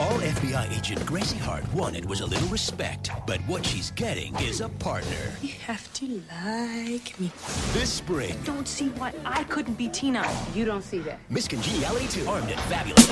[0.00, 4.60] All FBI agent Gracie Hart wanted was a little respect, but what she's getting is
[4.60, 5.30] a partner.
[5.40, 7.30] You have to like me.
[7.72, 10.28] This spring, Don't see why I couldn't be Tina.
[10.52, 11.20] You don't see that.
[11.30, 13.08] Miss Congeniality 2, armed and fabulous.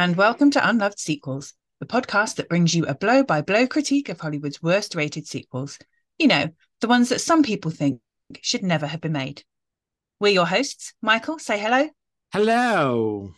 [0.00, 4.08] And welcome to Unloved Sequels, the podcast that brings you a blow by blow critique
[4.08, 5.78] of Hollywood's worst rated sequels.
[6.18, 6.48] You know,
[6.80, 8.00] the ones that some people think
[8.40, 9.44] should never have been made.
[10.18, 10.94] We're your hosts.
[11.02, 11.90] Michael, say hello.
[12.32, 13.34] Hello.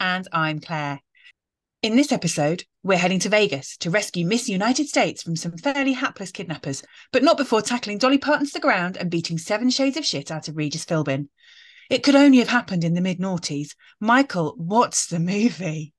[0.00, 1.00] And I'm Claire.
[1.80, 5.92] In this episode, we're heading to Vegas to rescue Miss United States from some fairly
[5.92, 6.82] hapless kidnappers,
[7.12, 10.32] but not before tackling Dolly Parton to the ground and beating seven shades of shit
[10.32, 11.28] out of Regis Philbin.
[11.90, 13.74] It could only have happened in the mid noughties.
[14.00, 15.93] Michael, what's the movie?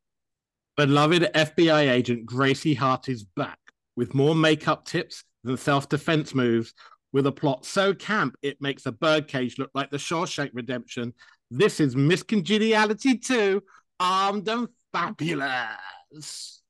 [0.78, 3.60] Beloved FBI agent Gracie Hart is back
[3.96, 6.74] with more makeup tips than self defense moves,
[7.13, 11.14] with a plot so camp it makes a birdcage look like the Shawshank Redemption.
[11.49, 13.64] This is Miss Congeniality 2,
[14.02, 16.62] armed and fabulous.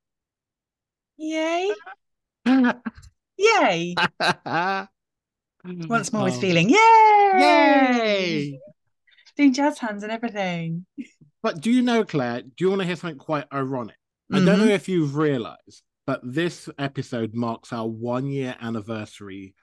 [1.17, 1.71] Yay!
[3.37, 3.95] Yay!
[5.65, 6.69] Once more with Oh, feeling.
[6.69, 7.31] Yay!
[7.37, 8.59] Yay!
[9.35, 10.85] Doing jazz hands and everything.
[11.41, 13.95] But do you know, Claire, do you want to hear something quite ironic?
[14.31, 14.69] I don't know mm-hmm.
[14.69, 19.53] if you've realized, but this episode marks our one year anniversary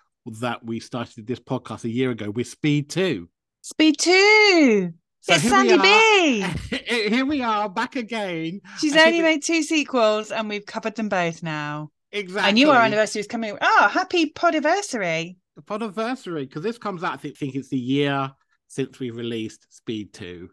[0.41, 3.28] that we started this podcast a year ago with Speed 2.
[3.62, 4.92] Speed two.
[5.20, 5.78] So it's Sandy.
[5.78, 6.44] B.
[7.08, 8.60] Here we are back again.
[8.80, 11.92] She's I only made two sequels and we've covered them both now.
[12.10, 12.48] Exactly.
[12.48, 13.56] I knew our anniversary was coming.
[13.60, 15.36] Oh, happy podiversary.
[15.54, 18.32] The podiversary, because this comes out, I think, think it's the year
[18.66, 20.50] since we released Speed 2.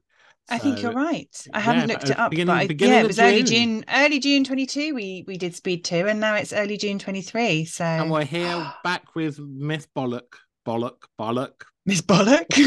[0.52, 1.28] I think you're right.
[1.54, 3.82] I yeah, haven't but looked it it up, but I, yeah, it was early June.
[3.82, 4.94] June, early June 22.
[4.94, 7.66] We we did Speed two, and now it's early June 23.
[7.66, 11.64] So And we're here back with Miss Bollock, Bollock, Bollock.
[11.86, 12.46] Miss Bollock.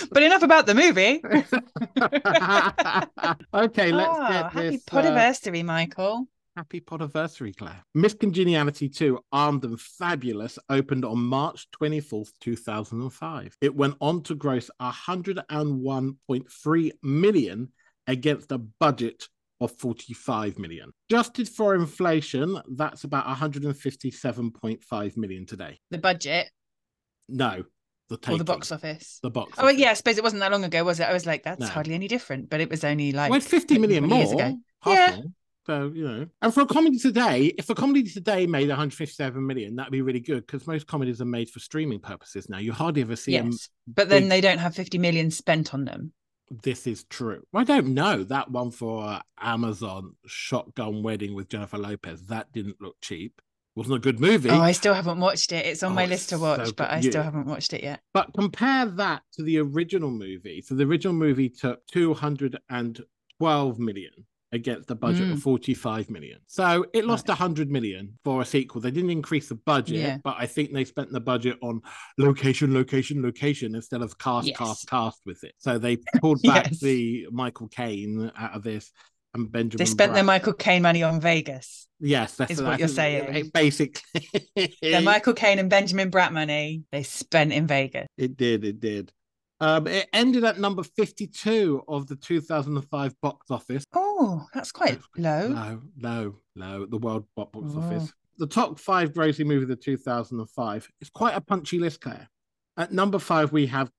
[0.10, 1.22] but enough about the movie.
[3.54, 4.82] okay, let's Ah, get happy this.
[4.90, 6.26] uh, Michael.
[6.56, 7.82] Happy Podiversary, Claire.
[7.94, 13.56] Miss Congeniality 2, Armed and Fabulous, opened on March 24th, 2005.
[13.60, 17.68] It went on to gross 101.3 million
[18.06, 19.28] against a budget
[19.60, 20.90] of 45 million.
[21.08, 25.78] Adjusted for inflation, that's about 157.5 million today.
[25.90, 26.50] The budget
[27.28, 27.64] No,
[28.08, 29.20] the or the box office.
[29.22, 29.52] The box.
[29.58, 29.78] Oh office.
[29.78, 31.04] yeah, I suppose it wasn't that long ago, was it?
[31.04, 31.66] I was like, that's No.
[31.68, 34.42] hardly any different, but it was only like well, 50 million many years more.
[34.42, 34.56] ago.
[34.86, 35.16] Yeah.
[35.16, 35.24] more.
[35.70, 39.76] So, you know, and for a comedy today, if a comedy today made 157 million,
[39.76, 42.58] that'd be really good because most comedies are made for streaming purposes now.
[42.58, 43.52] You hardly ever see them.
[43.86, 46.12] But then big- they don't have 50 million spent on them.
[46.64, 47.44] This is true.
[47.54, 48.24] I don't know.
[48.24, 53.40] That one for Amazon, Shotgun Wedding with Jennifer Lopez, that didn't look cheap.
[53.76, 54.50] Wasn't a good movie.
[54.50, 55.66] Oh, I still haven't watched it.
[55.66, 56.90] It's on Oh, my list to so watch, but.
[56.90, 58.00] I still haven't watched it yet.
[58.12, 60.62] But compare that to the original movie.
[60.66, 64.10] So the original movie took 212 million
[64.52, 65.32] against a budget Mm.
[65.32, 66.38] of 45 million.
[66.46, 68.80] So it lost 100 million for a sequel.
[68.80, 70.18] They didn't increase the budget, Yeah.
[70.24, 71.80] but I think they spent the budget on
[72.18, 74.56] location, location, location instead of cast, Yes.
[74.56, 75.54] cast, cast with it.
[75.58, 76.80] So they pulled back Yes.
[76.80, 78.90] the Michael Caine out of this
[79.34, 79.78] and Benjamin.
[79.78, 81.86] They spent their Michael Caine money on Vegas.
[82.00, 83.50] Yes, that's is what I you're saying.
[83.54, 84.02] Basically,
[84.82, 88.06] Their Michael Caine and Benjamin Bratt money they spent in Vegas.
[88.16, 89.12] It did, it did.
[89.62, 93.84] Um, it ended at number 52 of the 2005 box office.
[93.94, 95.48] Oh, that's quite low.
[95.48, 97.78] No, no, no, the world box Oh.
[97.78, 98.12] office.
[98.38, 102.28] The top five grossing movie of the 2005 is quite a punchy list, Claire.
[102.78, 103.90] At number five, we have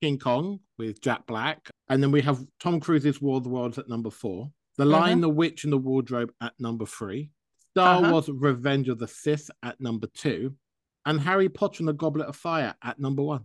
[0.00, 1.68] King Kong with Jack Black.
[1.90, 4.50] And then we have Tom Cruise's War of the Worlds at number four.
[4.78, 5.20] The Lion, Uh-huh.
[5.22, 7.30] the Witch, and the Wardrobe at number three.
[7.72, 8.12] Star Uh-huh.
[8.12, 10.56] Wars Revenge of the Sith at number two.
[11.04, 13.44] And Harry Potter and the Goblet of Fire at number one.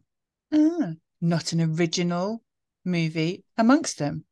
[0.54, 0.94] Ah,
[1.26, 2.42] not an original
[2.86, 4.26] movie amongst them.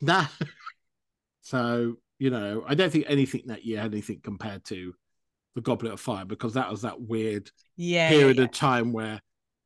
[0.00, 0.26] Nah.
[1.42, 4.94] so, you know, I don't think anything that year had anything compared to
[5.54, 8.08] the Goblet of Fire because that was that weird Yeah.
[8.08, 9.20] period yeah, of time where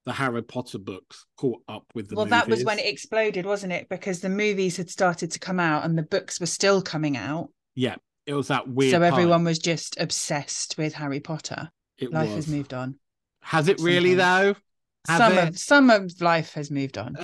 [0.04, 3.72] the Harry Potter books caught up with the Well, that was when it exploded, wasn't
[3.72, 3.88] it?
[3.88, 7.50] Because the movies had started to come out and the books were still coming out.
[7.74, 7.96] Yeah,
[8.26, 8.92] it was that weird.
[8.92, 11.70] so everyone was just obsessed with Harry Potter.
[11.98, 12.36] It Life was.
[12.36, 12.96] has moved on.
[13.42, 14.56] Has it really sometimes.
[14.56, 14.60] though?
[15.06, 15.48] Some it?
[15.48, 17.16] of some of life has moved on.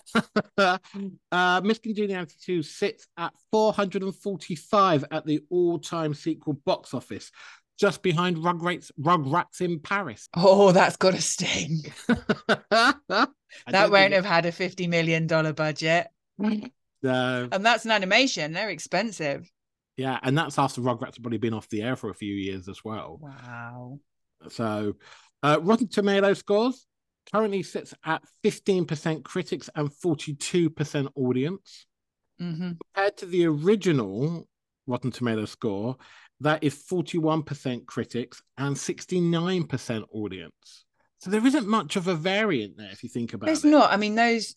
[0.58, 7.30] uh, Miss Congeniality 2 sits at 445 at the all-time sequel box office,
[7.78, 10.28] just behind Rugrats, Rugrats in Paris.
[10.34, 11.82] Oh, that's got a sting.
[13.66, 17.48] That won't have had a fifty million dollar budget, No.
[17.50, 18.52] and that's an animation.
[18.52, 19.50] They're expensive.
[19.96, 22.68] Yeah, and that's after Rugrats have probably been off the air for a few years
[22.68, 23.18] as well.
[23.20, 24.00] Wow.
[24.48, 24.96] So,
[25.42, 26.86] uh, Rotten Tomato scores
[27.32, 31.86] currently sits at 15% critics and 42% audience.
[32.38, 34.48] hmm Compared to the original
[34.86, 35.96] Rotten Tomato score,
[36.40, 40.84] that is 41% critics and 69% audience.
[41.20, 43.62] So there isn't much of a variant there if you think about There's it.
[43.62, 43.92] There's not.
[43.92, 44.54] I mean, those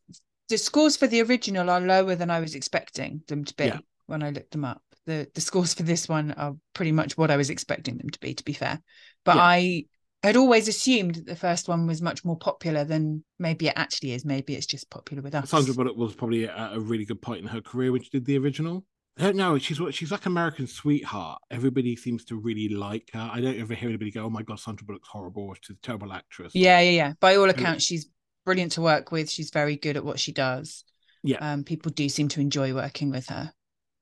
[0.48, 3.80] the scores for the original are lower than I was expecting them to be Yeah.
[4.06, 4.82] when I looked them up.
[5.08, 8.20] The the scores for this one are pretty much what I was expecting them to
[8.20, 8.80] be, to be fair.
[9.26, 9.42] But Yeah.
[9.44, 9.86] I
[10.28, 14.14] had always assumed that the first one was much more popular than maybe it actually
[14.14, 14.24] is.
[14.24, 15.50] Maybe it's just popular with us.
[15.50, 18.26] Sandra Bullock was probably at a really good point in her career when she did
[18.26, 18.86] the original.
[19.18, 19.58] I don't know.
[19.58, 21.42] She's what she's like American sweetheart.
[21.50, 23.30] Everybody seems to really like her.
[23.32, 25.54] I don't ever hear anybody go, "Oh my god, Sandra Bullock's horrible.
[25.60, 27.14] She's a terrible actress." Yeah, yeah, yeah.
[27.20, 28.08] By all accounts, she's
[28.46, 29.30] brilliant to work with.
[29.30, 30.86] She's very good at what she does.
[31.24, 31.38] Yeah.
[31.40, 33.54] Um, people do seem to enjoy working with her.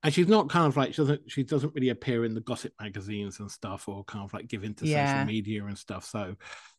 [0.02, 2.72] And she's not kind of like she doesn't she doesn't really appear in the gossip
[2.80, 5.04] magazines and stuff, or kind of like give into Yeah.
[5.06, 6.04] social media and stuff.
[6.04, 6.36] So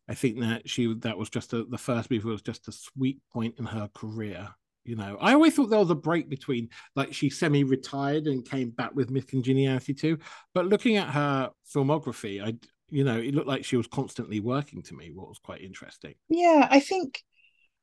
[0.10, 3.20] I think that she that was just a, the first movie was just a sweet
[3.32, 4.50] point in her career.
[4.84, 8.72] You know, I always thought there was a break between like she semi-retired and came
[8.72, 10.18] back with Miss Congeniality too.
[10.56, 12.56] But looking at her filmography, I
[12.90, 16.16] you know it looked like she was constantly working to me, what was quite interesting.
[16.30, 17.24] Yeah, I think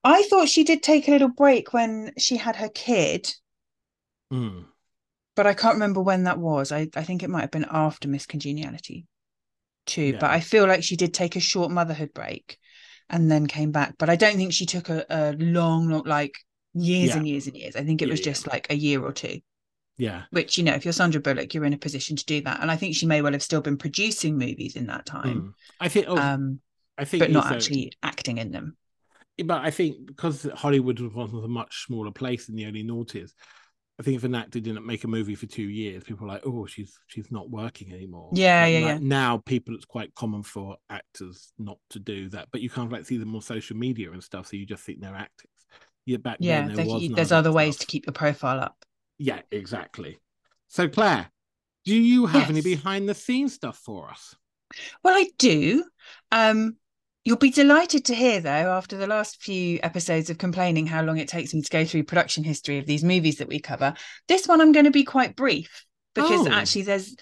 [0.04, 3.32] I thought she did take a little break when she had her kid,
[4.32, 4.68] Mm.
[5.38, 6.72] But I can't remember when that was.
[6.72, 9.06] I, I think it might have been after Miss Congeniality
[9.86, 10.14] too.
[10.20, 12.58] But I feel like she did take a short motherhood break
[13.08, 13.94] and then came back.
[13.98, 16.34] But I don't think she took a, a long, long, like
[16.74, 17.16] years Yeah.
[17.18, 17.76] and years and years.
[17.76, 18.24] I think it Yeah, was yeah.
[18.24, 19.38] just like a year or two.
[19.96, 22.60] Yeah, Which, you know, if you're Sandra Bullock, you're in a position to do that.
[22.60, 25.52] And I think she may well have still been producing movies in that time, Mm.
[25.80, 26.06] I think.
[26.08, 26.60] Oh, um,
[26.96, 28.76] I think, but not also- actually acting in them.
[29.44, 33.30] but I think because Hollywood was a much smaller place in the early noughties,
[34.00, 36.42] I think if an actor didn't make a movie for two years, people were like,
[36.46, 38.98] "Oh, she's she's not working anymore." Yeah, But yeah, like yeah.
[39.02, 43.06] Now, people, it's quite common for actors not to do that, but you can't like
[43.06, 45.50] see them on social media and stuff, so you just think they're actors.
[46.06, 48.84] Yeah, back Yeah, then there you- there's other ways to keep your profile up.
[49.18, 50.18] Yeah, exactly.
[50.68, 51.30] So, Claire,
[51.84, 54.34] do you have any behind the scenes stuff for us?
[55.02, 55.84] Well, I do.
[56.30, 56.76] Um,
[57.28, 61.18] you'll be delighted to hear, though, after the last few episodes of complaining how long
[61.18, 63.92] it takes me to go through production history of these movies that we cover,
[64.28, 65.84] this one I'm going to be quite brief
[66.14, 66.50] because Oh.
[66.50, 67.14] actually there's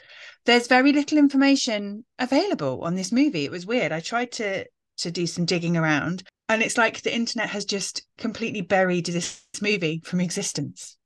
[0.45, 3.45] there's very little information available on this movie.
[3.45, 3.91] It was weird.
[3.91, 4.67] I tried to
[4.99, 9.43] to do some digging around, and it's like the internet has just completely buried this
[9.61, 10.97] movie from existence.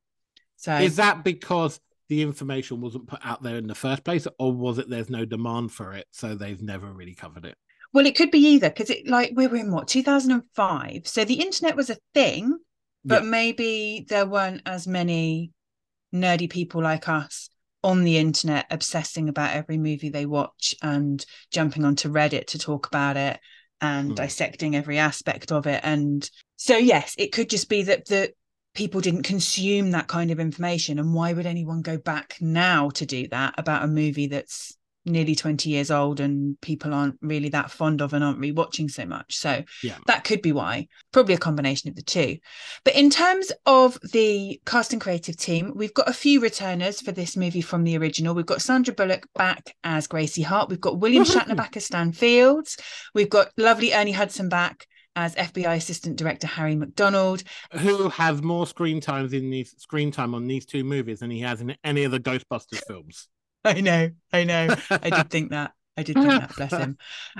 [0.56, 1.81] So Is that because
[2.11, 5.25] the information wasn't put out there in the first place, or was it there's no
[5.25, 7.56] demand for it, so they've never really covered it?
[7.93, 11.41] Well, it could be either because it like we were in what 2005, so the
[11.41, 12.59] internet was a thing,
[13.05, 13.31] but Yeah.
[13.31, 15.53] maybe there weren't as many
[16.15, 17.51] nerdy people like us
[17.83, 22.87] on the internet obsessing about every movie they watch and jumping onto Reddit to talk
[22.87, 23.41] about it
[23.81, 24.15] and Hmm.
[24.15, 25.81] dissecting every aspect of it.
[25.83, 28.33] And so, yes, it could just be that the
[28.75, 30.99] people didn't consume that kind of information.
[30.99, 35.35] And why would anyone go back now to do that about a movie that's nearly
[35.35, 39.37] 20 years old and people aren't really that fond of and aren't rewatching so much?
[39.37, 39.97] So Yeah.
[40.06, 40.88] that could be why.
[41.12, 42.38] Probably a combination of the two.
[42.85, 47.12] But in terms of the cast and creative team, we've got a few returners for
[47.12, 48.35] this movie from the original.
[48.35, 50.69] We've got Sandra Bullock back as Gracie Hart.
[50.69, 52.76] We've got William Shatner back as Stan Fields.
[53.14, 57.42] We've got lovely Ernie Hudson back as FBI Assistant Director Harry McDonald.
[57.73, 61.40] Who has more screen times in these screen time on these two movies than he
[61.40, 63.28] has in any of the Ghostbusters films?
[63.64, 64.75] I know, I know.
[64.90, 65.73] I did think that.
[65.97, 66.57] I did think that.
[66.57, 66.97] Bless him.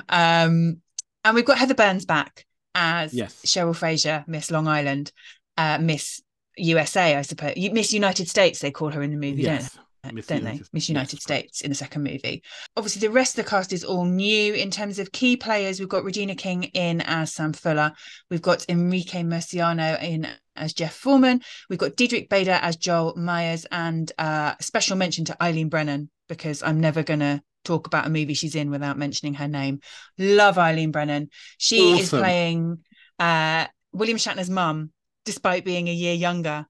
[0.09, 0.81] Um,
[1.25, 3.41] and we've got Heather Burns back as Yes.
[3.47, 5.13] Cheryl Fraser, Miss Long Island,
[5.57, 6.21] uh, Miss
[6.57, 7.55] USA, I suppose.
[7.57, 9.79] Miss United States, they call her in the movie, don't yes.
[10.05, 10.13] they?
[10.13, 10.53] Miss don't they?
[10.53, 12.43] United- Miss United yes, States in the second movie.
[12.77, 15.79] Obviously, the rest of the cast is all new in terms of key players.
[15.79, 17.93] We've got Regina King in as Sam Fuller.
[18.31, 20.27] We've got Enrique Murciano in
[20.61, 21.41] as Jeff Foreman.
[21.69, 26.63] We've got Diedrich Bader as Joel Myers, and uh, special mention to Eileen Brennan because
[26.63, 29.81] I'm never gonna talk about a movie she's in without mentioning her name.
[30.19, 31.31] Love Eileen Brennan.
[31.59, 32.79] She is playing
[33.19, 34.93] uh, William Shatner's mum,
[35.25, 36.67] despite being a year younger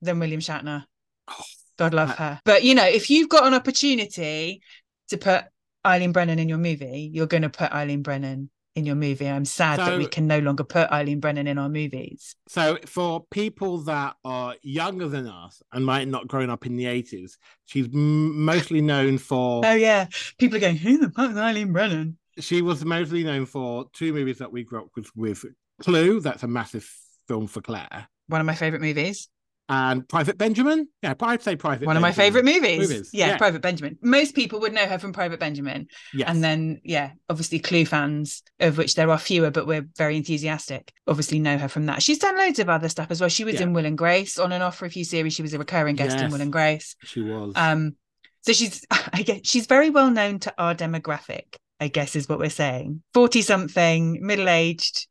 [0.00, 0.84] than William Shatner.
[1.28, 1.44] Oh,
[1.78, 2.40] God love her.
[2.44, 4.62] But you know, if you've got an opportunity
[5.08, 5.44] to put
[5.86, 9.28] Eileen Brennan in your movie, you're going to put Eileen Brennan in your movie.
[9.28, 12.34] I'm sad that we can no longer put Eileen Brennan in our movies.
[12.48, 16.86] So for people that are younger than us and might not grown up in the
[16.86, 19.64] eighties, she's m- mostly known for.
[19.64, 20.06] Oh yeah,
[20.38, 24.12] people are going, "Who the fuck is Eileen Brennan?" She was mostly known for two
[24.12, 25.10] movies that we grew up with.
[25.16, 25.44] With
[25.80, 26.88] Clue, that's a massive
[27.26, 29.28] film for Claire, One of my favorite movies.
[29.70, 30.88] And Private Benjamin.
[31.00, 31.86] Yeah, I'd say Private.
[31.86, 32.80] One of my favorite movies.
[32.90, 33.36] Movies, Yeah, yeah.
[33.38, 33.96] Private Benjamin.
[34.02, 35.86] Most people would know her from Private Benjamin.
[36.12, 36.28] Yes.
[36.28, 40.92] And then, yeah, obviously Clue fans, of which there are fewer, but we're very enthusiastic,
[41.06, 42.02] obviously know her from that.
[42.02, 43.30] She's done loads of other stuff as well.
[43.30, 43.62] She was Yeah.
[43.62, 45.34] in Will and Grace on and off for a few series.
[45.34, 46.96] She was a recurring guest in Will and Grace.
[47.04, 47.52] she was.
[47.54, 47.94] Um,
[48.42, 51.56] so she's, I guess, she's very well known to our demographic.
[51.82, 53.02] I guess is what we're saying.
[53.14, 55.06] Forty something, middle aged,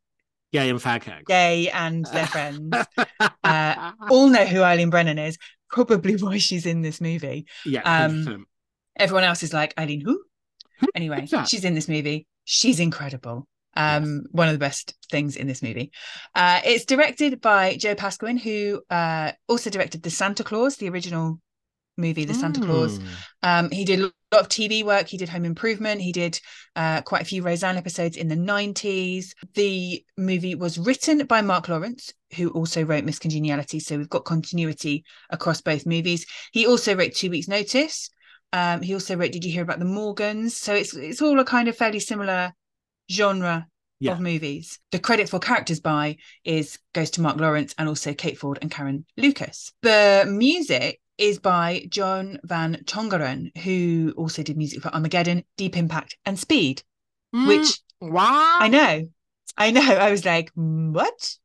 [0.52, 1.24] Gay and fag hags.
[1.26, 2.74] gay, and their friends
[3.44, 5.38] uh, all know who Eileen Brennan is.
[5.70, 7.46] Probably why she's in this movie.
[7.64, 7.82] yeah.
[7.82, 8.46] um,
[8.98, 10.20] Everyone else is like Eileen who?
[10.94, 12.26] Anyway, she's in this movie.
[12.44, 13.46] She's incredible.
[13.76, 15.92] Um, one of the best things in this movie.
[16.34, 21.40] Uh, it's directed by Joe Pasquin, who uh also directed the Santa Claus, the original
[22.00, 22.98] movie, The Santa Claus.
[22.98, 23.06] Mm.
[23.42, 25.06] Um, he did a lot of TV work.
[25.08, 26.00] He did Home Improvement.
[26.00, 26.40] He did
[26.76, 29.32] uh, quite a few Roseanne episodes in the 90s.
[29.54, 33.80] The movie was written by Marc Lawrence, who also wrote Miss Congeniality.
[33.80, 36.26] So we've got continuity across both movies.
[36.52, 38.10] He also wrote Two Weeks Notice.
[38.52, 40.56] Um, he also wrote Did You Hear About the Morgans?
[40.56, 42.52] So it's it's all a kind of fairly similar
[43.10, 43.66] genre
[44.00, 44.12] Yeah.
[44.12, 44.78] of movies.
[44.90, 48.70] The credit for characters by is goes to Marc Lawrence and also Kate Ford and
[48.70, 49.72] Caryn Lucas.
[49.82, 56.16] The music is by John Van Tongeren, who also did music for Armageddon, Deep Impact,
[56.24, 56.82] and Speed.
[57.32, 58.58] Which wow.
[58.60, 59.08] I know,
[59.56, 59.80] I know.
[59.82, 61.36] I was like, what?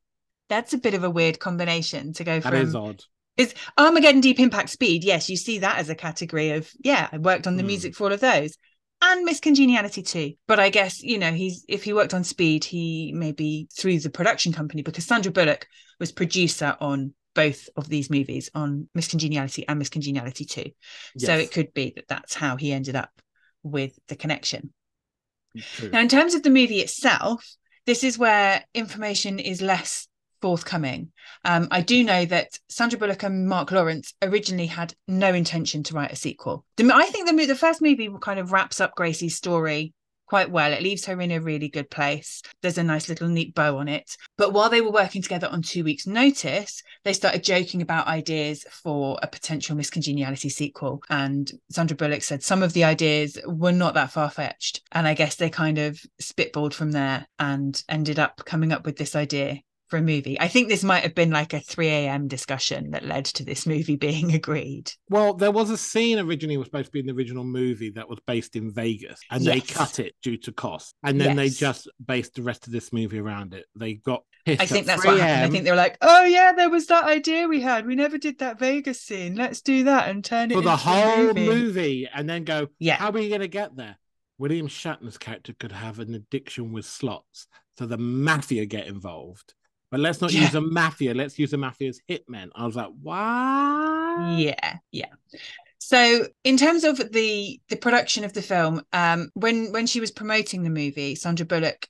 [0.50, 3.04] That's a bit of a weird combination to go That from is odd.
[3.38, 5.04] is Armageddon Deep Impact Speed.
[5.04, 7.68] Yes, you see that as a category of yeah, I worked on the Hmm.
[7.68, 8.56] music for all of those.
[9.02, 10.34] And Miss Congeniality too.
[10.48, 14.10] But I guess, you know, he's if he worked on Speed, he maybe through the
[14.10, 15.68] production company because Sandra Bullock
[16.00, 20.72] was producer on both of these movies on Miss Congeniality and Miss Congeniality 2.
[21.20, 23.12] So it could be that that's how he ended up
[23.62, 24.74] with the connection.
[25.58, 25.90] True.
[25.90, 27.46] Now, in terms of the movie itself,
[27.86, 30.08] this is where information is less
[30.42, 31.12] forthcoming.
[31.44, 35.94] Um, I do know that Sandra Bullock and Marc Lawrence originally had no intention to
[35.94, 36.66] write a sequel.
[36.78, 39.94] The, I think the, the first movie kind of wraps up Gracie's story
[40.26, 40.74] quite well.
[40.74, 42.42] It leaves her in a really good place.
[42.62, 44.18] There's a nice little neat bow on it.
[44.38, 48.66] But while they were working together on two weeks' notice, they started joking about ideas
[48.72, 51.02] for a potential Miss Congeniality sequel.
[51.10, 54.82] And Sandra Bullock said some of the ideas were not that far fetched.
[54.92, 58.98] And I guess they kind of spitballed from there and ended up coming up with
[58.98, 60.40] this idea for a movie.
[60.40, 62.28] I think this might have been like a 3 a.m.
[62.28, 64.92] discussion that led to this movie being agreed.
[65.10, 68.10] Well, there was a scene originally was supposed to be in the original movie that
[68.10, 71.90] was based in Vegas, and they cut it due to cost, and then they just
[72.06, 73.66] based the rest of this movie around it.
[73.76, 74.24] They got.
[74.48, 75.46] I think that's what happened.
[75.46, 77.86] I think they were like, "Oh yeah, there was that idea we had.
[77.88, 79.36] We never did that Vegas scene.
[79.36, 82.10] Let's do that and turn it for the whole movie." movie.
[82.14, 82.96] and then go, Yeah.
[82.96, 83.98] how are we going to get there?
[84.38, 89.54] William Shatner's character could have an addiction with slots, so the mafia get involved.
[89.96, 90.42] But let's not Yeah.
[90.42, 91.14] use a mafia.
[91.14, 92.50] Let's use a mafia's hitmen.
[92.54, 94.38] I was like, what?
[94.38, 95.06] Yeah, yeah.
[95.80, 100.12] So in terms of the the production of the film, um, when when she was
[100.12, 101.88] promoting the movie, Sandra Bullock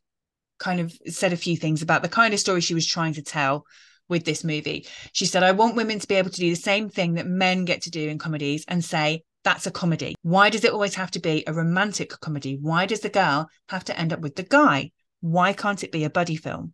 [0.59, 3.23] kind of said a few things about the kind of story she was trying to
[3.23, 3.65] tell
[4.07, 4.85] with this movie.
[5.11, 7.65] She said, I want women to be able to do the same thing that men
[7.65, 10.13] get to do in comedies and say, that's a comedy.
[10.21, 12.59] Why does it always have to be a romantic comedy?
[12.61, 14.91] Why does the girl have to end up with the guy?
[15.21, 16.73] Why can't it be a buddy film?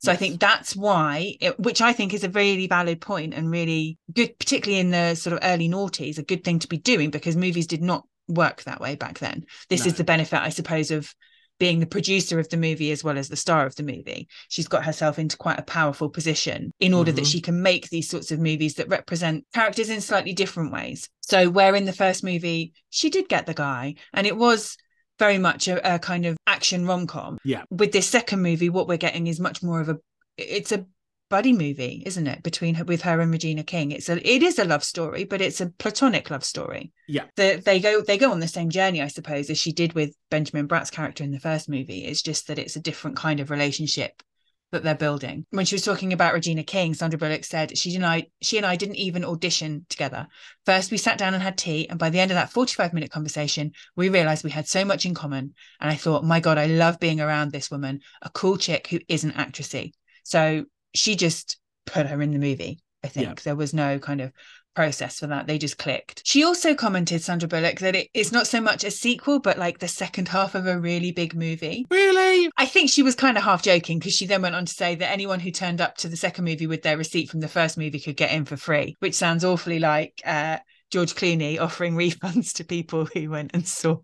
[0.00, 3.50] So I think that's why, it, which I think is a really valid point and
[3.50, 7.10] really good, particularly in the sort of early noughties, a good thing to be doing
[7.10, 9.44] because movies did not work that way back then.
[9.68, 11.12] This is the benefit, I suppose, of
[11.58, 14.28] being the producer of the movie as well as the star of the movie.
[14.48, 17.32] She's got herself into quite a powerful position in order that Mhm.
[17.32, 21.08] she can make these sorts of movies that represent characters in slightly different ways.
[21.22, 24.76] So, where in the first movie, she did get the guy, and it was
[25.18, 27.38] very much a, a kind of action rom com.
[27.44, 27.64] Yeah.
[27.70, 29.98] With this second movie, what we're getting is much more of a
[30.36, 30.86] it's a
[31.30, 32.42] buddy movie, isn't it?
[32.42, 33.92] Between her with her and Regina King.
[33.92, 36.92] It's a it is a love story, but it's a platonic love story.
[37.06, 37.24] Yeah.
[37.36, 40.14] The, they go they go on the same journey, I suppose, as she did with
[40.30, 42.04] Benjamin Bratt's character in the first movie.
[42.04, 44.22] It's just that it's a different kind of relationship
[44.70, 45.46] that they're building.
[45.50, 48.66] When she was talking about Regina King, Sandra Bullock said she and I she and
[48.66, 50.26] I didn't even audition together.
[50.66, 53.10] First we sat down and had tea, and by the end of that 45 minute
[53.10, 55.54] conversation, we realized we had so much in common.
[55.80, 59.00] And I thought, my God, I love being around this woman, a cool chick who
[59.08, 59.92] isn't actressy.
[60.24, 62.80] So she just put her in the movie.
[63.02, 63.34] I think Yeah.
[63.44, 64.32] there was no kind of
[64.74, 65.46] process for that.
[65.46, 66.22] They just clicked.
[66.24, 69.78] She also commented, Sandra Bullock, that it, it's not so much a sequel, but like
[69.78, 71.86] the second half of a really big movie.
[71.90, 72.50] Really?
[72.56, 74.94] I think she was kind of half joking because she then went on to say
[74.94, 77.76] that anyone who turned up to the second movie with their receipt from the first
[77.76, 80.58] movie could get in for free, which sounds awfully like uh,
[80.90, 83.96] George Clooney offering refunds to people who went and saw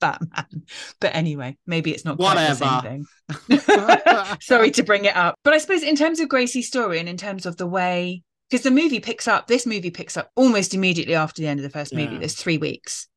[0.00, 0.64] Batman.
[1.00, 2.54] But anyway, maybe it's not Whatever.
[2.54, 3.04] same
[3.48, 3.58] thing.
[4.40, 5.36] Sorry to bring it up.
[5.44, 8.62] But I suppose in terms of Gracie's story and in terms of the way because
[8.62, 11.70] the movie picks up this movie picks up almost immediately after the end of the
[11.70, 12.12] first movie.
[12.14, 12.18] Yeah.
[12.20, 13.08] there's three weeks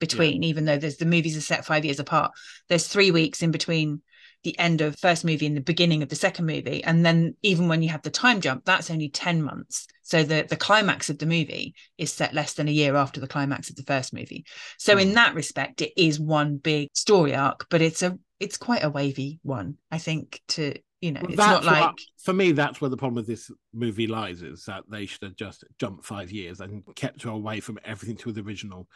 [0.00, 2.32] between even though there's the movies are set five years apart
[2.68, 4.02] there's three weeks in between
[4.44, 6.82] the end of first movie and the beginning of the second movie.
[6.82, 9.86] And then even when you have the time jump that's only 10 months.
[10.02, 13.28] So the the climax of the movie is set less than a year after the
[13.28, 14.44] climax of the first movie.
[14.78, 15.14] So in Mm.
[15.14, 19.38] that respect it is one big story arc but it's a it's quite a wavy
[19.44, 22.80] one i think to you know Well, it's not that's what- like for me that's
[22.80, 26.30] where the problem with this movie lies is that they should have just jumped five
[26.32, 28.88] years and kept her away from everything to the original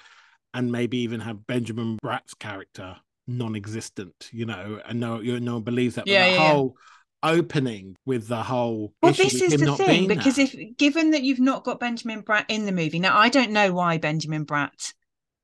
[0.54, 2.96] and maybe even have benjamin bratt's character
[3.26, 6.52] non-existent you know and no you no one believes that but Yeah, the yeah, yeah.
[6.52, 6.76] whole
[7.22, 10.46] opening with the whole Well, this is the thing because there.
[10.52, 13.72] if given that you've not got Benjamin Bratt in the movie, now I don't know
[13.72, 14.92] why Benjamin Bratt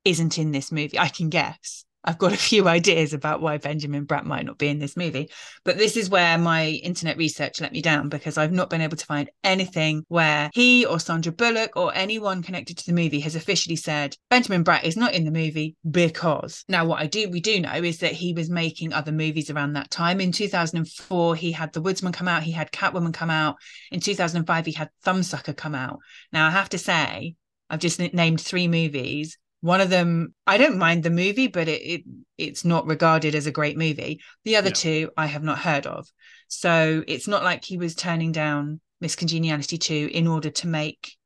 [0.05, 0.99] isn't in this movie.
[0.99, 1.85] I can guess.
[2.05, 5.31] I've got a few ideas about why Benjamin Bratt might not be in this movie,
[5.65, 8.97] but this is where my internet research let me down because I've not been able
[8.97, 13.37] to find anything where he or Sandra Bullock or anyone connected to the movie has
[13.37, 16.65] officially said Benjamin Bratt is not in the movie because.
[16.69, 19.75] Now, what I do we do know is that he was making other movies around
[19.75, 20.21] that time.
[20.21, 23.57] In 2004, he had The Woodsman come out, he had Catwoman come out.
[23.91, 25.99] In 2005, he had Thumbsucker come out.
[26.33, 27.37] Now, I have to say,
[27.71, 29.39] I've just named three movies.
[29.63, 32.03] One of them, I don't mind the movie, but it, it
[32.37, 34.21] it's not regarded as a great movie.
[34.45, 34.75] The other Yeah.
[34.75, 36.07] two, I have not heard of.
[36.49, 41.17] So it's not like he was turning down Miss Congeniality 2 in order to make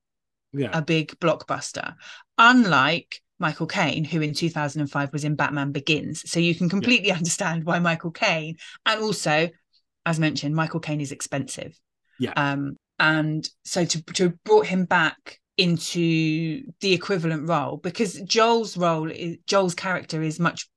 [0.53, 1.95] yeah a big blockbuster,
[2.39, 6.31] unlike Michael Caine, who in 2005 was in Batman Begins.
[6.31, 9.49] So you can completely understand why Michael Caine, and also,
[10.05, 11.79] as mentioned, Michael Caine is expensive.
[12.19, 12.33] Yeah.
[12.37, 19.11] Um, and so to to brought him back into the equivalent role because Joel's role
[19.11, 20.69] is Joel's character is much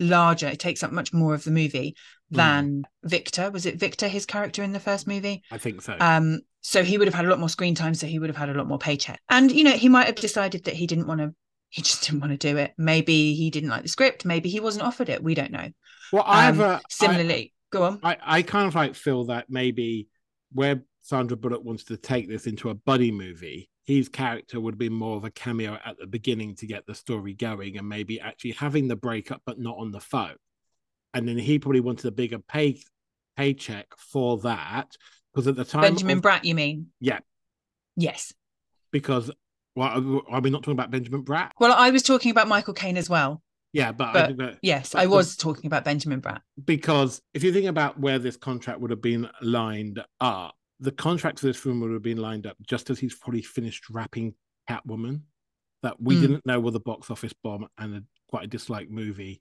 [0.00, 0.48] larger.
[0.48, 1.96] It takes up much more of the movie
[2.32, 2.36] Mm.
[2.36, 3.50] than Victor.
[3.52, 5.42] Was it Victor, his character in the first movie?
[5.52, 8.08] i think so Um, so he would have had a lot more screen time, so
[8.08, 9.20] he would have had a lot more paycheck.
[9.28, 11.34] And you know, he might have decided that he didn't want to.
[11.68, 12.72] He just didn't want to do it.
[12.78, 14.24] Maybe he didn't like the script.
[14.24, 15.22] Maybe he wasn't offered it.
[15.22, 15.68] We don't know.
[16.12, 18.00] well i have Um, a I- Similarly, go on.
[18.04, 20.08] I, I kind of like feel that maybe
[20.52, 24.88] where Sandra Bullock wants to take this into a buddy movie, his character would be
[24.88, 28.50] more of a cameo at the beginning to get the story going and maybe actually
[28.52, 30.36] having the breakup but not on the phone.
[31.14, 32.80] And then he probably wanted a bigger pay
[33.36, 34.96] paycheck for that
[35.32, 36.88] because at the time Benjamin Bratt, you mean?
[37.00, 37.20] Yeah.
[37.96, 38.32] Yes.
[38.92, 39.30] because
[39.76, 41.50] well, are we not talking about Benjamin Bratt?
[41.60, 43.42] Well, I was talking about Michael Caine as well.
[43.74, 46.40] Yeah, but, But- that Yes, But I the- was talking about Benjamin Bratt.
[46.64, 51.40] because if you think about where this contract would have been lined up, the contract
[51.40, 54.34] for this film would have been lined up just as he's probably finished wrapping
[54.68, 55.22] Catwoman,
[55.82, 56.20] that we Mm.
[56.20, 59.40] didn't know was a box office bomb and a, quite a disliked movie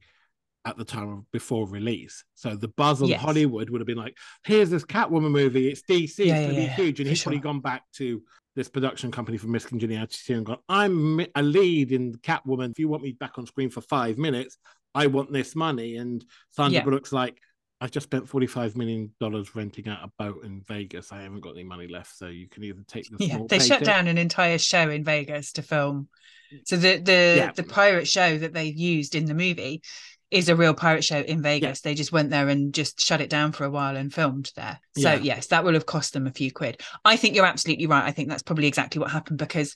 [0.65, 2.24] at the time of before release.
[2.36, 3.21] So the buzz on Yes.
[3.21, 5.67] Hollywood would have been like, "Here's this Catwoman movie.
[5.69, 6.26] It's DC.
[6.26, 8.24] Yeah, it's going to yeah, be yeah, huge." And for he's probably gone back to
[8.56, 12.71] this production company from Miss Congeniality and gone, "I'm a lead in Catwoman.
[12.71, 14.58] If you want me back on screen for five minutes,
[14.95, 16.82] I want this money." And Sandra.
[16.82, 17.39] Bullock's like,
[17.81, 21.11] "I've just spent forty-five million dollars renting out a boat in Vegas.
[21.11, 23.83] I haven't got any money left, so you can either take the Yeah, they shut
[23.83, 26.07] down an entire show in Vegas to film.
[26.65, 27.51] So the the Yeah.
[27.51, 29.81] the pirate show that they used in the movie
[30.31, 31.81] is a real pirate show in Vegas.
[31.81, 34.79] They just went there and just shut it down for a while and filmed there.
[34.97, 35.19] So Yeah.
[35.21, 36.81] yes, that will have cost them a few quid.
[37.03, 38.03] I think you're absolutely right.
[38.03, 39.75] I think that's probably exactly what happened because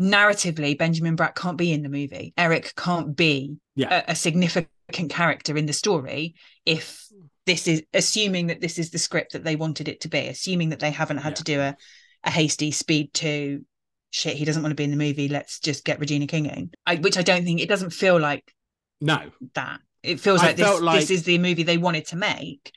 [0.00, 2.32] narratively, Benjamin Bratt can't be in the movie.
[2.36, 4.02] Eric can't be Yeah.
[4.06, 6.34] a, a significant character in the story
[6.66, 7.06] if
[7.46, 10.68] this is assuming that this is the script that they wanted it to be, assuming
[10.68, 11.34] that they haven't had Yeah.
[11.34, 11.76] to do a,
[12.24, 13.64] a hasty speed to
[14.10, 15.28] shit, he doesn't want to be in the movie.
[15.28, 16.70] Let's just get Regina King in.
[16.86, 18.54] I, which I don't think it doesn't feel like
[19.00, 19.80] No, that.
[20.02, 22.72] It feels like this, like- this is the movie they wanted to make.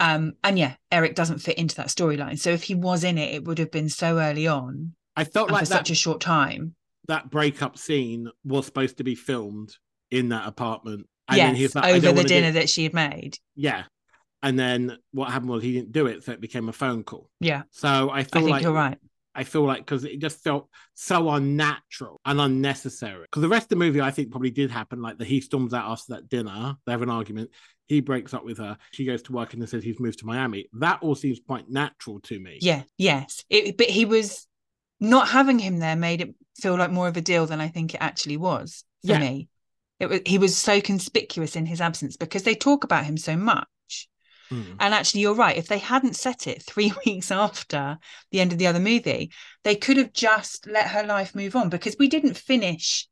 [0.00, 2.38] Um, and yeah, Eric doesn't fit into that storyline.
[2.38, 5.50] So if he was in it, it would have been so early on I felt
[5.50, 6.74] like for that such a short time.
[7.08, 9.76] that breakup scene was supposed to be filmed
[10.10, 11.06] in that apartment.
[11.28, 13.38] And yes, he's like, over the dinner that she had made.
[13.54, 13.84] Yeah.
[14.42, 17.30] And then what happened was he didn't do it, so it became a phone call.
[17.40, 18.98] Yeah, So I I feel think like you're right.
[19.34, 23.22] I feel like because it just felt so unnatural and unnecessary.
[23.22, 25.00] Because the rest of the movie, I think, probably did happen.
[25.00, 26.76] Like that, he storms out after that dinner.
[26.84, 27.50] They have an argument.
[27.86, 28.76] He breaks up with her.
[28.90, 30.66] She goes to work and then says he's moved to Miami.
[30.74, 32.58] That all seems quite natural to me.
[32.60, 33.44] Yeah, yes.
[33.48, 34.46] It, but he was
[35.00, 37.94] not having him there made it feel like more of a deal than I think
[37.94, 39.18] it actually was for Yeah.
[39.20, 39.48] me.
[40.02, 43.36] It was he was so conspicuous in his absence because they talk about him so
[43.36, 44.08] much.
[44.50, 44.74] Mm.
[44.80, 45.56] And actually, you're right.
[45.56, 47.98] If they hadn't set it three weeks after
[48.32, 49.30] the end of the other movie,
[49.62, 53.06] they could have just let her life move on because we didn't finish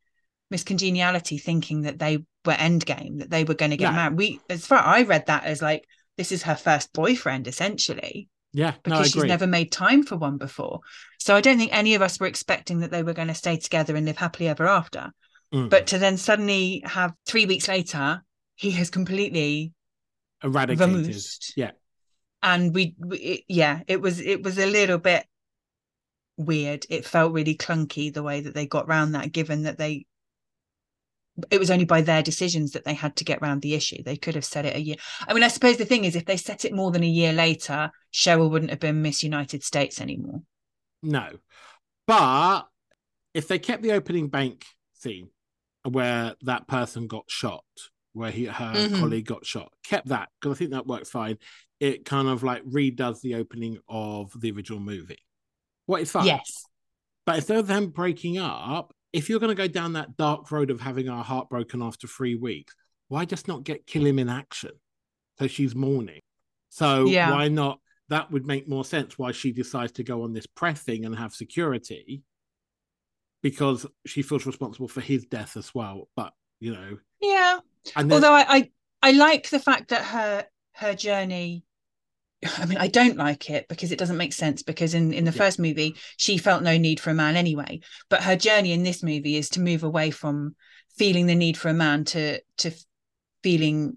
[0.50, 3.96] Miss Congeniality thinking that they were endgame, that they were going to get No.
[3.96, 4.18] married.
[4.18, 5.84] We, as far I read that as like
[6.16, 10.16] this is her first boyfriend essentially Yeah, no, I because she's never made time for
[10.16, 10.80] one before.
[11.20, 13.58] So I don't think any of us were expecting that they were going to stay
[13.58, 15.12] together and live happily ever after.
[15.52, 15.68] Mm.
[15.68, 18.22] But to then suddenly have three weeks later,
[18.54, 19.72] he has completely
[20.44, 21.06] eradicated.
[21.06, 21.52] vamoosed.
[21.56, 21.72] Yeah.
[22.42, 25.26] and we, we it- yeah it was it was a little bit
[26.38, 30.06] weird it felt really clunky the way that they got round that given that they
[31.50, 34.16] it was only by their decisions that they had to get round the issue they
[34.16, 34.96] could have said it a year
[35.28, 37.32] i mean i suppose the thing is if they set it more than a year
[37.34, 40.40] later cheryl wouldn't have been miss united states anymore
[41.02, 41.28] No.
[42.06, 42.62] But
[43.34, 45.28] if they kept the opening bank scene
[45.84, 47.64] where that person got shot,
[48.12, 48.98] where he her Mhm.
[49.00, 51.38] colleague got shot, kept that because I think that worked fine.
[51.78, 55.24] It kind of like redoes the opening of the original movie.
[55.86, 56.26] What is fine.
[56.26, 56.64] yes
[57.24, 60.70] But instead of them breaking up, if you're going to go down that dark road
[60.70, 62.74] of having our heart broken after three weeks,
[63.08, 64.72] why just not get kill him in action?
[65.38, 66.20] So she's mourning.
[66.68, 67.30] So Yeah.
[67.30, 67.80] why not?
[68.08, 71.14] That would make more sense why she decides to go on this press thing and
[71.16, 72.22] have security
[73.42, 76.08] because she feels responsible for his death as well.
[76.16, 77.58] But, you know, yeah
[77.96, 78.70] and then, although I, I
[79.02, 81.64] i like the fact that her her journey
[82.58, 85.32] i mean i don't like it because it doesn't make sense because in in the
[85.32, 85.38] Yeah.
[85.38, 89.02] first movie she felt no need for a man anyway but her journey in this
[89.02, 90.54] movie is to move away from
[90.96, 92.70] feeling the need for a man to to
[93.42, 93.96] feeling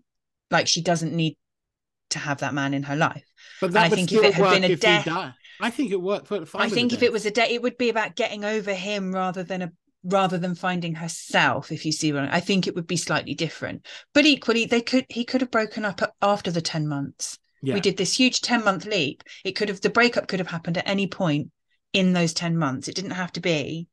[0.51, 1.37] like she doesn't need
[2.09, 3.25] to have that man in her life
[3.61, 5.33] but I think if it had been a death-.
[5.63, 8.15] I think it worked i think if it was a date, it would be about
[8.15, 9.71] getting over him rather than a
[10.03, 12.31] rather than finding herself if you see what I, mean.
[12.33, 15.85] I think it would be slightly different but equally they could he could have broken
[15.85, 17.73] up after the 10 months yeah.
[17.75, 20.77] we did this huge 10 month leap it could have the breakup could have happened
[20.77, 21.49] at any point
[21.93, 23.87] in those 10 months it didn't have to be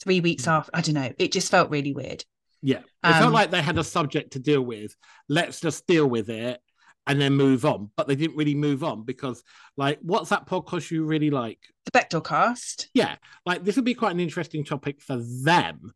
[0.00, 0.52] three weeks Mm.
[0.52, 2.24] after i don't know it just felt really weird
[2.62, 2.78] Yeah.
[2.78, 4.94] It Um, felt like they had a subject to deal with.
[5.28, 6.60] Let's just deal with it
[7.06, 7.90] and then move on.
[7.96, 9.42] But they didn't really move on because,
[9.76, 11.58] like, what's that podcast you really like?
[11.84, 13.16] the Bechdel cast Yeah.
[13.44, 15.92] Like, this would be quite an interesting topic for them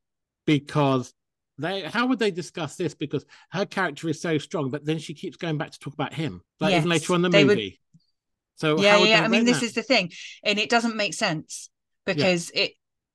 [0.47, 1.13] because
[1.59, 2.95] they, how would they discuss this?
[2.95, 6.15] Because her character is so strong, but then she keeps going back to talk about
[6.15, 7.81] him, like, even later on in the they would- movie.
[8.57, 9.67] So, yeah how would yeah i mean this that?
[9.67, 10.13] is the thing
[10.45, 11.71] and it doesn't make sense
[12.05, 12.73] because it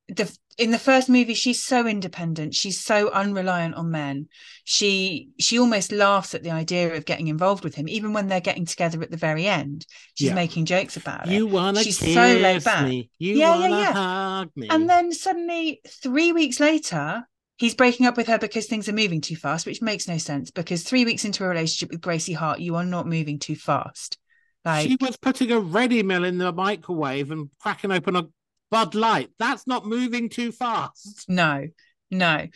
[0.08, 4.28] the in the first movie she's so independent she's so unreliant on men
[4.64, 8.40] she she almost laughs at the idea of getting involved with him even when they're
[8.40, 10.36] getting together at the very end she's Yeah.
[10.36, 12.88] making jokes about it You want to She's kiss so laid back.
[12.88, 13.10] me.
[13.20, 13.94] You Yeah, yeah, yeah.
[13.94, 14.68] hug me.
[14.70, 19.22] And then suddenly, three weeks later, he's breaking up with her because things are moving
[19.22, 22.60] too fast, which makes no sense because three weeks into a relationship with Gracie Hart,
[22.60, 24.18] you are not moving too fast.
[24.64, 28.24] Like, she was putting a ready mill in the microwave and cracking open a
[28.72, 29.30] Bud Light.
[29.40, 31.26] That's not moving too fast.
[31.30, 31.68] no,
[32.12, 32.48] no.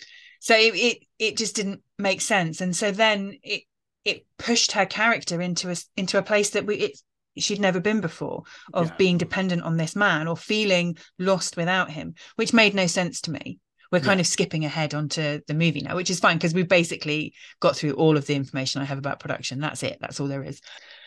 [0.42, 3.64] So it, it it just didn't make sense, and so then it
[4.06, 6.98] it pushed her character into a into a place that we it
[7.38, 8.44] she'd never been before
[8.74, 8.96] of Yeah.
[8.98, 13.32] being dependent on this man or feeling lost without him, which made no sense to
[13.32, 13.60] me.
[13.92, 14.22] We're kind Yeah.
[14.22, 17.94] of skipping ahead onto the movie now, which is fine because we've basically got through
[17.94, 19.60] all of the information I have about production.
[19.60, 19.98] That's it.
[20.02, 20.60] That's all there is.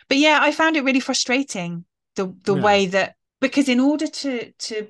[0.08, 1.84] But yeah, I found it really frustrating
[2.16, 2.62] the the Yeah.
[2.62, 4.88] way that because in order to to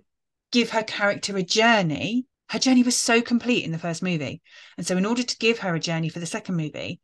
[0.52, 4.42] give her character a journey, her journey was so complete in the first movie.
[4.76, 7.00] And so in order to give her a journey for the second movie,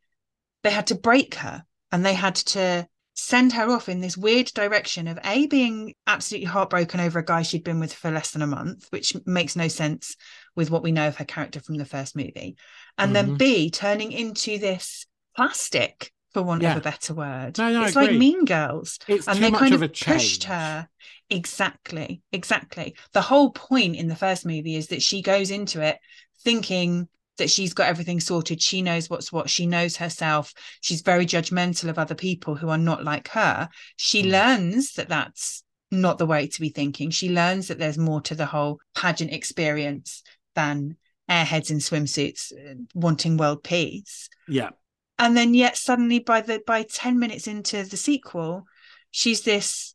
[0.63, 4.45] they had to break her and they had to send her off in this weird
[4.53, 8.43] direction of A being absolutely heartbroken over a guy she'd been with for less than
[8.43, 10.15] a month, which makes no sense
[10.55, 12.55] with what we know of her character from the first movie.
[12.97, 13.37] And then Mhm.
[13.39, 16.71] B turning into this plastic, for want Yeah.
[16.73, 17.57] of a better word.
[17.57, 20.87] No, no, it's like mean girls It's and they kind of of, a pushed her.
[21.29, 22.95] Exactly exactly.
[23.13, 25.97] The whole point in the first movie is that she goes into it
[26.43, 28.61] thinking that she's got everything sorted.
[28.61, 29.49] She knows what's what.
[29.49, 30.53] She knows herself.
[30.81, 33.69] She's very judgmental of other people who are not like her.
[33.95, 34.31] She Mm.
[34.31, 37.09] learns that that's not the way to be thinking.
[37.11, 40.21] She learns that there's more to the whole pageant experience
[40.55, 40.97] than
[41.29, 44.29] airheads in swimsuits uh, wanting world peace.
[44.47, 44.71] Yeah.
[45.19, 48.65] And then yet suddenly by the by 10 minutes into the sequel
[49.11, 49.93] she's this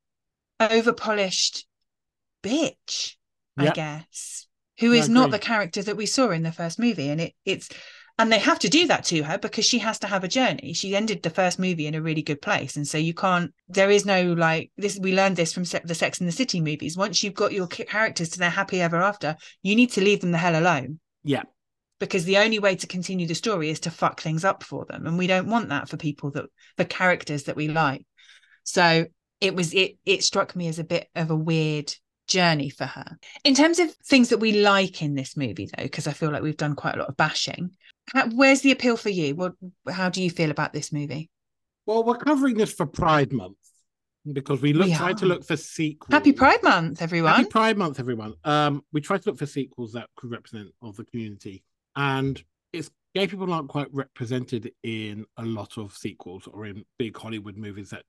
[0.60, 1.66] overpolished
[2.42, 3.16] bitch
[3.56, 4.44] i guess
[4.80, 7.08] who is not the character that we saw in the first movie.
[7.08, 7.68] And it it's
[8.18, 10.72] and they have to do that to her because she has to have a journey.
[10.72, 12.76] She ended the first movie in a really good place.
[12.76, 15.94] And so you can't there is no like this we learned this from Se- the
[15.94, 16.96] sex and the city movies.
[16.96, 20.32] Once you've got your characters to their happy ever after you need to leave them
[20.32, 21.00] the hell alone.
[21.22, 21.42] Yeah.
[22.00, 25.06] Because the only way to continue the story is to fuck things up for them
[25.06, 28.04] and we don't want that for people that for characters that we like
[28.62, 29.06] so
[29.40, 31.94] it was it it struck me as a bit of a weird
[32.26, 36.06] journey for her in terms of things that we like in this movie though because
[36.06, 37.70] i feel like we've done quite a lot of bashing
[38.12, 39.52] how, where's the appeal for you what
[39.90, 41.28] how do you feel about this movie
[41.86, 43.58] Well, we're covering this for Pride Month.
[44.32, 46.12] because we look We tried to look for sequels.
[46.14, 47.34] Happy Pride Month, everyone.
[47.34, 48.32] Happy Pride Month, everyone.
[48.44, 51.62] Um, we tried to look for sequels that could represent of the community,
[51.96, 57.16] and it's gay people aren't quite represented in a lot of sequels or in big
[57.16, 58.02] Hollywood movies that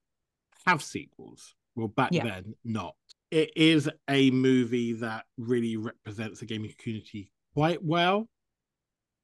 [0.65, 1.53] have sequels.
[1.75, 2.23] Well, back Yeah.
[2.23, 2.95] then, not.
[3.31, 8.29] It is a movie that really represents the gaming community quite well.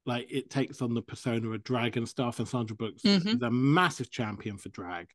[0.05, 3.35] Like it takes on the persona of drag and stuff, and Sandra Brooks Mhm.
[3.35, 5.07] is a massive champion for drag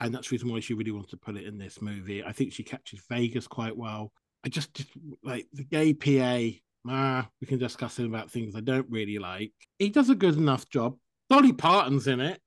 [0.00, 2.24] and that's the reason why she really wanted to put it in this movie.
[2.24, 4.12] I think she captures Vegas quite well.
[4.44, 4.88] I just, just
[5.22, 6.60] like the gay PA.
[6.88, 9.52] Ah, we can discuss it about things I don't really like.
[9.78, 10.96] He does a good enough job.
[11.30, 12.40] Dolly Parton's in it.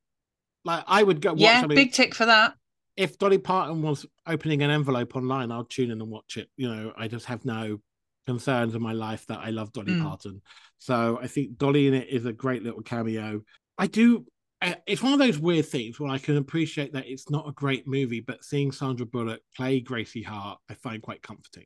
[0.65, 1.41] Like I would go watch.
[1.41, 2.55] yeah, mean, big tick for that.
[2.97, 6.49] if Dolly Parton was opening an envelope online, I'll tune in and watch it.
[6.57, 7.79] You know, I just have no
[8.27, 10.01] concerns in my life that I love Dolly Mm.
[10.03, 10.41] Parton.
[10.79, 13.41] So I think Dolly in it is a great little cameo.
[13.77, 14.25] I do.
[14.61, 17.51] uh, It's one of those weird things where I can appreciate that it's not a
[17.51, 21.65] great movie, but seeing Sandra Bullock play Gracie Hart, I find quite comforting.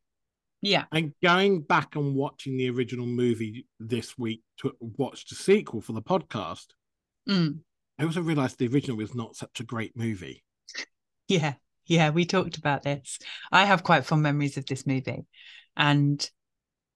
[0.61, 0.85] Yeah.
[0.91, 5.93] And going back and watching the original movie this week to watch the sequel for
[5.93, 6.67] the podcast,
[7.27, 7.59] Mm.
[7.99, 10.43] I also realized the original was not such a great movie.
[11.27, 11.53] Yeah.
[11.85, 12.09] Yeah.
[12.09, 13.19] We talked about this.
[13.51, 15.25] I have quite fond memories of this movie.
[15.77, 16.27] And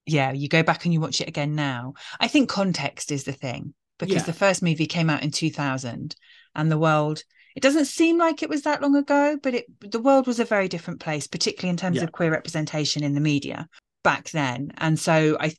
[0.06, 1.94] yeah, you go back and you watch it again now.
[2.20, 4.24] I think context is the thing because Yeah.
[4.24, 6.16] the first movie came out in 2000
[6.56, 7.24] and the world,
[7.56, 10.46] it doesn't seem like it was that long ago, but it the world was a
[10.46, 12.04] very different place, particularly in terms Yeah.
[12.04, 13.68] of queer representation in the media
[14.04, 14.72] back then.
[14.78, 15.56] And so I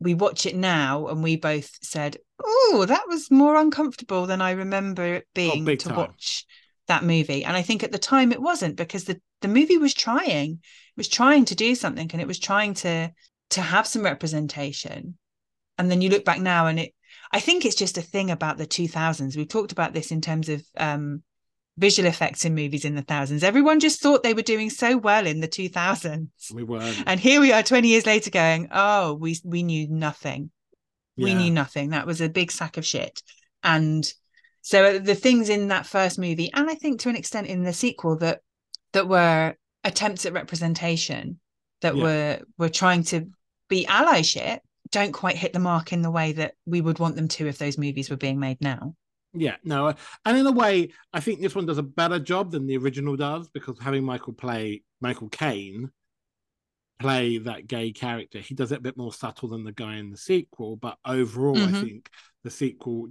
[0.00, 4.52] we watch it now and we both said, Oh, that was more uncomfortable than I
[4.52, 5.96] remember it oh, being Oh, to time.
[5.96, 6.46] watch
[6.88, 7.44] that movie.
[7.44, 10.96] And I think at the time it wasn't because the, the movie was trying, it
[10.96, 13.12] was trying to do something and it was trying to
[13.50, 15.18] to have some representation.
[15.76, 16.94] And then you look back now and it
[17.32, 19.36] I think it's just a thing about the 2000s.
[19.36, 21.22] We've talked about this in terms of um
[21.78, 23.42] visual effects in movies in the thousands.
[23.42, 26.28] Everyone just thought they were doing so well in the 2000s.
[26.52, 27.02] We weren't.
[27.06, 30.50] And here we are 20 years later going, oh, we we knew nothing.
[31.16, 31.90] We knew nothing.
[31.90, 33.22] That was a big sack of shit.
[33.62, 34.10] And
[34.62, 37.72] so the things in that first movie, and I think to an extent in the
[37.72, 38.40] sequel that
[38.92, 41.38] that were attempts at representation
[41.82, 42.02] that Yeah.
[42.02, 43.28] were were trying to
[43.68, 44.60] be allyship
[44.92, 47.58] don't quite hit the mark in the way that we would want them to if
[47.58, 48.94] those movies were being made now.
[49.32, 52.66] Yeah, no, and in a way, I think this one does a better job than
[52.66, 55.90] the original does because having Michael play Michael Caine
[56.98, 60.10] play that gay character, he does it a bit more subtle than the guy in
[60.10, 60.76] the sequel.
[60.76, 61.80] But overall, I Mhm.
[61.80, 62.10] think
[62.42, 63.08] the sequel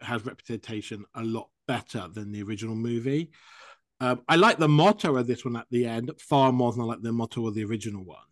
[0.00, 3.30] has representation a lot better than the original movie.
[4.00, 6.84] Um, I like the motto of this one at the end far more than I
[6.84, 8.26] like the motto of the original one.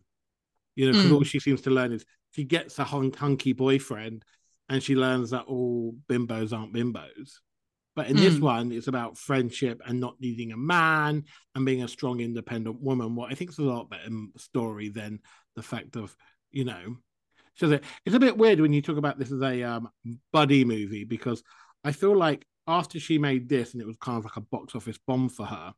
[0.75, 1.15] You know, because Mm.
[1.15, 4.23] all she seems to learn is she gets a hunk- hunky boyfriend
[4.69, 7.39] and she learns that all bimbos aren't bimbos.
[7.93, 8.41] But in this Mm.
[8.41, 13.15] one, it's about friendship and not needing a man and being a strong, independent woman.
[13.15, 15.19] What I think is a lot better story than
[15.55, 16.15] the fact of,
[16.51, 16.95] you know,
[17.55, 19.89] so it's a bit weird when you talk about this as a um,
[20.31, 21.43] buddy movie because
[21.83, 24.73] I feel like after she made this and it was kind of like a box
[24.73, 25.73] office bomb for her,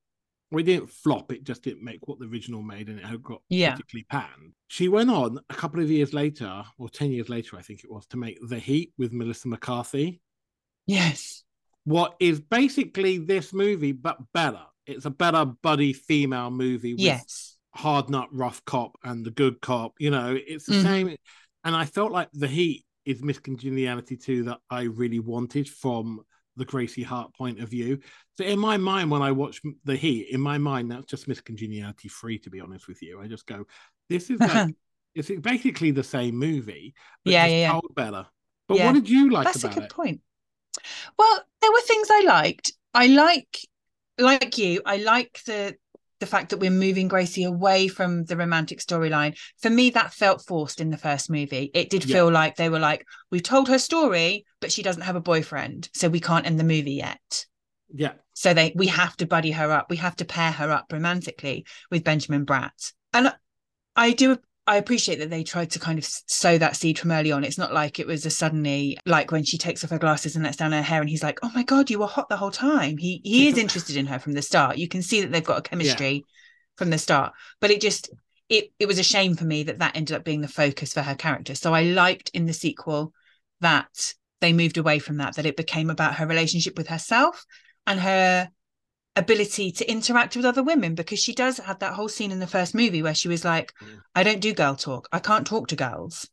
[0.53, 1.31] we didn't flop.
[1.31, 3.71] It just didn't make what the original made, and it had got Yeah.
[3.71, 4.53] particularly panned.
[4.67, 7.91] She went on a couple of years later, or ten years later, I think it
[7.91, 10.21] was, to make The Heat with Melissa McCarthy.
[10.85, 11.43] Yes.
[11.85, 14.61] What is basically this movie, but better.
[14.85, 17.57] It's a better buddy female movie with Yes.
[17.73, 19.95] hard nut rough cop and the good cop.
[19.99, 20.83] You know, it's the Mhm.
[20.83, 21.17] same.
[21.63, 26.21] And I felt like The Heat is Miss Congeniality too that I really wanted from
[26.55, 27.99] the Gracie Hart point of view.
[28.37, 31.41] So in my mind, when I watch The Heat, in my mind, that's just Miss
[31.41, 32.39] Congeniality free.
[32.39, 33.65] To be honest with you, I just go,
[34.09, 34.63] "This is like
[35.15, 36.93] it's basically the same movie,
[37.25, 37.71] but Yeah, yeah, yeah.
[37.71, 38.25] told better."
[38.67, 38.85] But Yeah.
[38.85, 39.89] what did you like That's a good it?
[39.89, 40.21] point.
[41.17, 42.71] Well, there were things I liked.
[42.93, 43.57] I like,
[44.17, 45.75] like you, I like the
[46.23, 49.37] the fact that we're moving Gracie away from the romantic storyline.
[49.61, 51.69] For me, that felt forced in the first movie.
[51.73, 52.15] It did Yeah.
[52.15, 55.89] feel like they were like, we've told her story, but she doesn't have a boyfriend,
[55.93, 57.45] so we can't end the movie yet.
[57.93, 59.87] Yeah, So they we have to buddy her up.
[59.89, 62.93] We have to pair her up romantically with Benjamin Bratt.
[63.11, 63.35] And
[63.97, 67.31] I do I appreciate that they tried to kind of sow that seed from early
[67.31, 67.43] on.
[67.43, 70.45] It's not like it was a suddenly like when she takes off her glasses and
[70.45, 72.51] lets down her hair and he's like, "Oh my god, you were hot the whole
[72.51, 74.77] time." He he is interested in her from the start.
[74.77, 76.23] You can see that they've got a chemistry
[76.77, 77.33] from the start.
[77.59, 78.09] But it just
[78.47, 81.01] it it was a shame for me that that ended up being the focus for
[81.01, 81.55] her character.
[81.55, 83.13] So I liked in the sequel
[83.59, 87.45] that they moved away from that that it became about her relationship with herself
[87.85, 88.49] and her
[89.15, 92.47] ability to interact with other women because she does have that whole scene in the
[92.47, 93.71] first movie where she was like
[94.15, 96.27] i don't do girl talk i can't talk to girls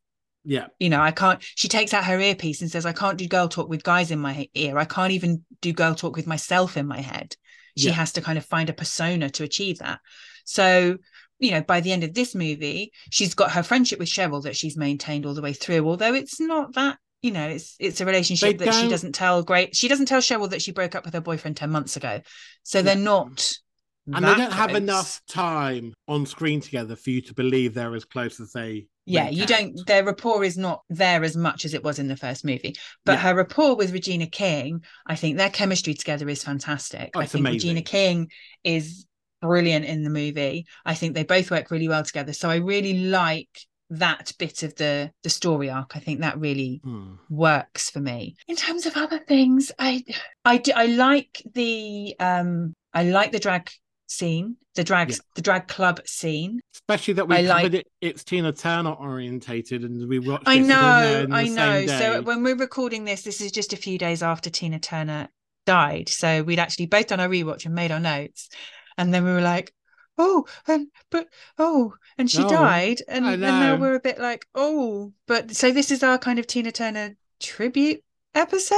[0.45, 3.29] yeah, you know i can't she takes out her earpiece and says i can't do
[3.29, 6.79] girl talk with guys in my ear i can't even do girl talk with myself
[6.79, 7.37] in my head
[7.77, 7.95] She Yeah.
[7.95, 10.01] has to kind of find a persona to achieve that.
[10.45, 10.97] So,
[11.39, 14.57] you know, by the end of this movie, she's got her friendship with Cheryl that
[14.57, 16.99] she's maintained all the way through, although it's not that.
[17.23, 19.77] You know, it's it's a relationship They that she don't- doesn't tell great.
[19.77, 22.21] She doesn't tell Cheryl that she broke up with her boyfriend ten months ago,
[22.63, 23.53] so they're not.
[24.13, 28.05] and they don't have enough time on screen together for you to believe they're as
[28.07, 28.87] close as they.
[29.05, 29.49] yeah you out.
[29.49, 32.75] don't their rapport is not there as much as it was in the first movie
[33.05, 33.19] but Yeah.
[33.19, 37.43] her rapport with regina king i think their chemistry together is fantastic Oh, i think
[37.47, 37.69] amazing.
[37.71, 38.31] regina king
[38.65, 39.07] is
[39.43, 42.95] brilliant in the movie i think they both work really well together so i really
[43.05, 43.49] like
[43.91, 47.15] that bit of the the story arc i think that really Hmm.
[47.29, 50.05] works for me in terms of other things i
[50.45, 53.69] i do i like the um i like the drag
[54.07, 55.17] scene the drag Yeah.
[55.35, 57.87] the drag club scene Especially that we I like- it.
[58.01, 60.49] It's Tina Turner orientated, and we watched.
[60.49, 61.87] I it sort of know, there in the I know.
[61.87, 65.29] So when we're recording this, this is just a few days after Tina Turner
[65.67, 66.09] died.
[66.09, 68.49] So we'd actually both done our rewatch and made our notes.
[68.97, 69.73] And then we were like,
[70.21, 71.27] oh, and but
[71.59, 72.99] oh, and she Oh, died.
[73.09, 76.47] And, and now we're a bit like, oh, but so this is our kind of
[76.47, 78.03] Tina Turner tribute
[78.35, 78.77] episode?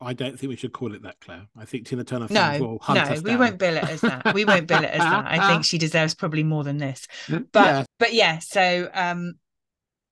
[0.00, 1.46] I don't think we should call it that, Claire.
[1.56, 4.34] I think Tina Turner No, will hunt no, we won't bill it as that.
[4.34, 5.24] We won't bill it as that.
[5.26, 7.06] I think she deserves probably more than this.
[7.28, 7.84] but Yeah.
[7.98, 9.34] but yeah so um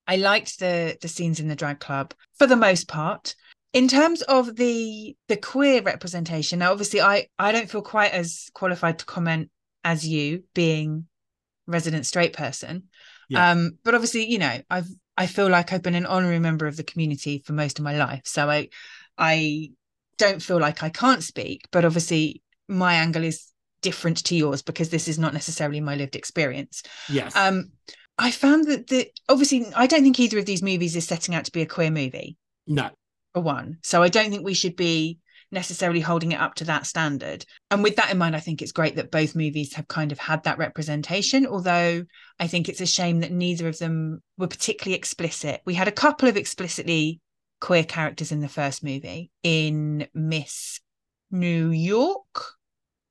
[0.07, 3.35] i liked the the scenes in the drag club for the most part
[3.73, 8.49] in terms of the the queer representation now obviously i i don't feel quite as
[8.55, 9.51] qualified to comment
[9.85, 11.07] as you being
[11.67, 12.85] resident straight person
[13.29, 13.53] Yeah.
[13.53, 16.77] um but obviously you know i've i feel like i've been an honorary member of
[16.77, 18.69] the community for most of my life so i
[19.17, 19.71] i
[20.19, 23.51] don't feel like i can't speak but obviously my angle is
[23.83, 27.37] different to yours because this is not necessarily my lived experience yes.
[27.37, 27.71] um,
[28.19, 31.45] I found that the obviously I don't think either of these movies is setting out
[31.47, 32.91] to be a queer movie no.
[33.33, 33.79] for one.
[33.83, 35.19] So I don't think we should be
[35.55, 37.47] necessarily holding it up to that standard.
[37.71, 40.19] And with that in mind, I think it's great that both movies have kind of
[40.19, 41.47] had that representation.
[41.47, 42.05] Although
[42.39, 45.63] I think it's a shame that neither of them were particularly explicit.
[45.65, 47.21] We had a couple of explicitly
[47.61, 50.81] queer characters in the first movie in Miss
[51.31, 52.45] New York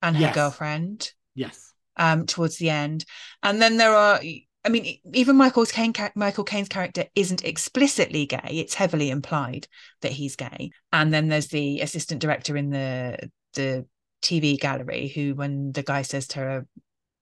[0.01, 0.35] and her Yes.
[0.35, 1.73] girlfriend Yes.
[1.97, 3.05] um towards the end
[3.41, 4.19] and then there are
[4.65, 8.39] i mean even michael's Caine, michael caine's character isn't explicitly gay.
[8.51, 9.67] It's heavily implied
[10.01, 10.71] that he's gay.
[10.91, 13.85] And then there's the assistant director in the the
[14.21, 16.67] tv gallery who when the guy says to her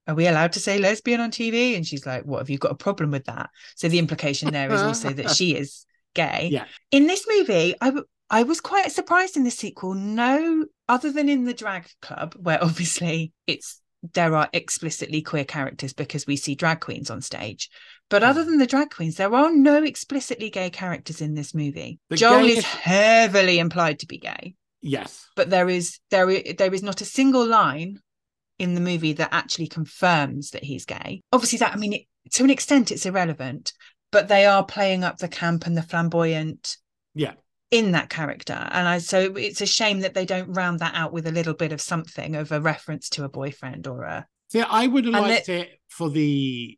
[0.08, 2.72] are we allowed to say lesbian on tv and she's like what have you got
[2.72, 3.50] a problem with that?
[3.76, 6.50] So the implication there is also that she is gay.
[6.52, 6.66] Yeah.
[6.92, 9.94] in this movie i w- I was quite surprised in the sequel.
[9.94, 13.81] No, other than in the drag club, where obviously it's
[14.14, 17.70] there are explicitly queer characters because we see drag queens on stage.
[18.10, 18.46] But other Mm.
[18.46, 22.00] than the drag queens, there are no explicitly gay characters in this movie.
[22.10, 25.26] The Joel is heavily implied to be gay, Yes.
[25.36, 28.00] but there is there is there is not a single line
[28.58, 31.22] in the movie that actually confirms that he's gay.
[31.32, 33.74] Obviously, that I mean, it, to an extent, it's irrelevant,
[34.12, 36.78] but they are playing up the camp and the flamboyant
[37.14, 37.34] Yeah.
[37.72, 41.14] In that character and i so it's a shame that they don't round that out
[41.14, 44.60] with a little bit of something of a reference to a boyfriend or a See,
[44.60, 46.78] I would have liked it for the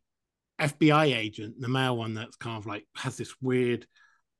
[0.60, 3.84] FBI agent, the male one that's kind of like has this weird,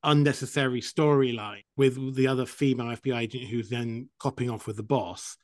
[0.05, 5.37] unnecessary storyline with the other female FBI agent who's then copping off with the boss.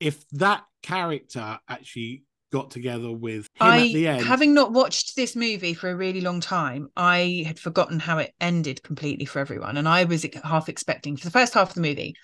[0.00, 5.16] If that character actually got together with him i at the end, having not watched
[5.16, 9.40] this movie for a really long time i had forgotten how it ended completely for
[9.40, 9.76] everyone.
[9.76, 12.14] And i was half expecting for the first half of the movie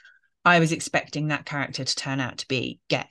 [0.44, 3.08] i was expecting that character to turn out to be gay.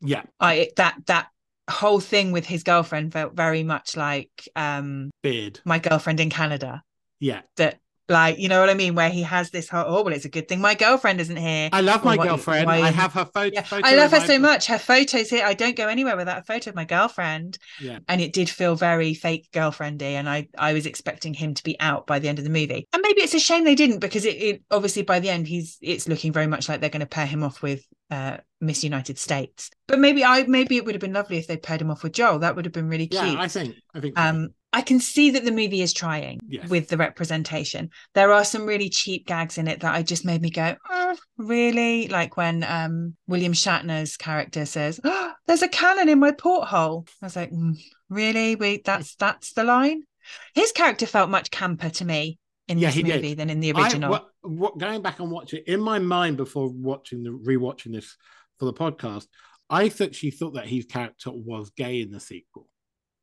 [0.00, 1.28] Yeah, i that that
[1.68, 6.82] whole thing with his girlfriend felt very much like um beard, my girlfriend in canada.
[7.20, 7.42] Yeah.
[7.56, 10.24] that like you know what i mean where he has this whole oh well it's
[10.24, 12.66] a good thing my girlfriend isn't here I love my girlfriend.
[12.66, 13.50] why I have her photo.
[13.52, 14.66] Yeah, photo I love her my so much.
[14.66, 15.44] Her photos here.
[15.44, 17.58] I don't go anywhere without a photo of my girlfriend.
[17.80, 17.98] Yeah.
[18.08, 20.12] And it did feel very fake girlfriendy.
[20.12, 22.86] And I, I was expecting him to be out by the end of the movie.
[22.92, 25.78] And maybe it's a shame they didn't because it, it obviously by the end he's
[25.80, 29.18] it's looking very much like they're going to pair him off with uh Miss United
[29.18, 29.70] States.
[29.88, 32.12] But maybe I maybe it would have been lovely if they paired him off with
[32.12, 32.38] Joel.
[32.40, 33.22] That would have been really cute.
[33.22, 33.74] Yeah, I think.
[33.94, 34.18] I think.
[34.18, 36.68] Um, I can see that the movie is trying Yes.
[36.68, 37.90] with the representation.
[38.14, 41.16] There are some really cheap gags in it that I just made me go, "Oh,
[41.38, 42.08] really?
[42.08, 47.26] Like when um, William Shatner's character says, oh, "There's a cannon in my porthole." I
[47.26, 47.76] was like, "Mm,
[48.08, 48.56] "Really?
[48.56, 50.02] Wait, that's that's the line."
[50.54, 53.14] His character felt much camper to me in Yeah, this he did.
[53.16, 54.10] movie than in the I- original.
[54.10, 58.16] what, what, going back and watching in my mind before watching the rewatching this
[58.58, 59.26] for the podcast,
[59.70, 62.68] I thought she thought that his character was gay in the sequel.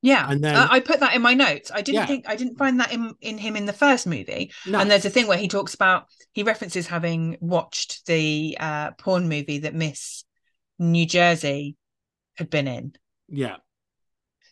[0.02, 1.72] Yeah, and then- uh, I put that in my notes.
[1.74, 2.06] I didn't Yeah.
[2.08, 4.52] think I didn't find that in in him in the first movie.
[4.66, 8.91] No, And there's a thing where he talks about he references having watched the uh,
[8.91, 10.24] porn movie that Miss
[10.80, 11.76] New Jersey
[12.36, 12.93] had been in.
[13.30, 13.58] Yeah.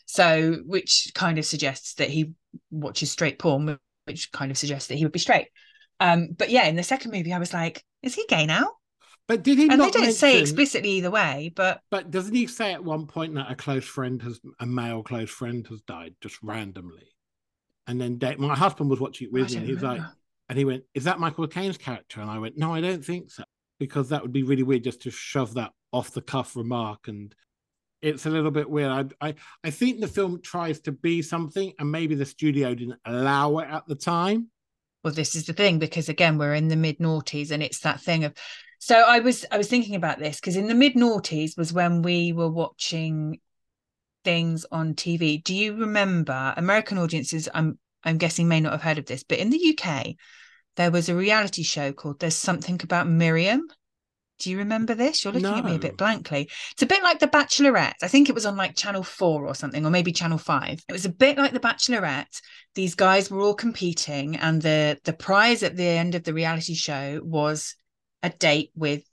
[0.05, 2.33] So, which kind of suggests that he
[2.71, 5.47] watches straight porn, which kind of suggests that he would be straight.
[5.99, 8.71] Um, but yeah, in the second movie, I was like, is he gay now?
[9.29, 12.73] But did he And they don't say explicitly either way, but But doesn't he say
[12.73, 16.41] at one point that a close friend has a male close friend has died just
[16.41, 17.09] randomly?
[17.85, 20.01] And then Dave, my husband was watching it with me, and he's like,
[20.49, 23.29] and he went, "Is that Michael Caine's character?" And I went, "No, I don't think
[23.29, 23.43] so,
[23.79, 27.33] because that would be really weird just to shove that off the cuff remark." And
[28.01, 29.13] it's a little bit weird.
[29.21, 32.99] I, I, I think the film tries to be something, and maybe the studio didn't
[33.05, 34.49] allow it at the time.
[35.03, 38.01] well this is the thing because again we're in the mid noughties and it's that
[38.01, 38.33] thing of
[38.79, 42.01] so i was i was thinking about this because in the mid noughties was when
[42.01, 43.39] we were watching
[44.23, 46.53] things on tv do you remember?
[46.57, 50.15] American audiences i'm i'm guessing may not have heard of this but in the uk
[50.79, 53.67] there was a reality show called there's something about miriam.
[54.39, 55.25] Do you remember this?
[55.25, 56.49] You're looking at me a bit blankly.
[56.71, 57.95] It's a bit like the bachelorette.
[58.01, 60.93] I think it was on like channel 4 or something or maybe channel 5 it
[60.93, 62.41] was a bit like the bachelorette.
[62.75, 66.75] These guys were all competing and the the prize at the end of the reality
[66.75, 67.75] show was
[68.23, 69.03] a date with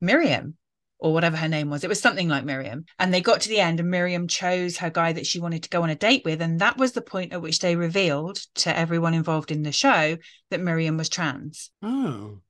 [0.00, 0.56] Miriam
[0.98, 1.84] or whatever her name was.
[1.84, 2.86] It was something like Miriam.
[2.98, 5.68] And they got to the end and Miriam chose her guy that she wanted to
[5.68, 6.40] go on a date with.
[6.40, 10.16] And that was the point at which they revealed to everyone involved in the show
[10.50, 11.70] that Miriam was trans.
[11.82, 12.40] Oh,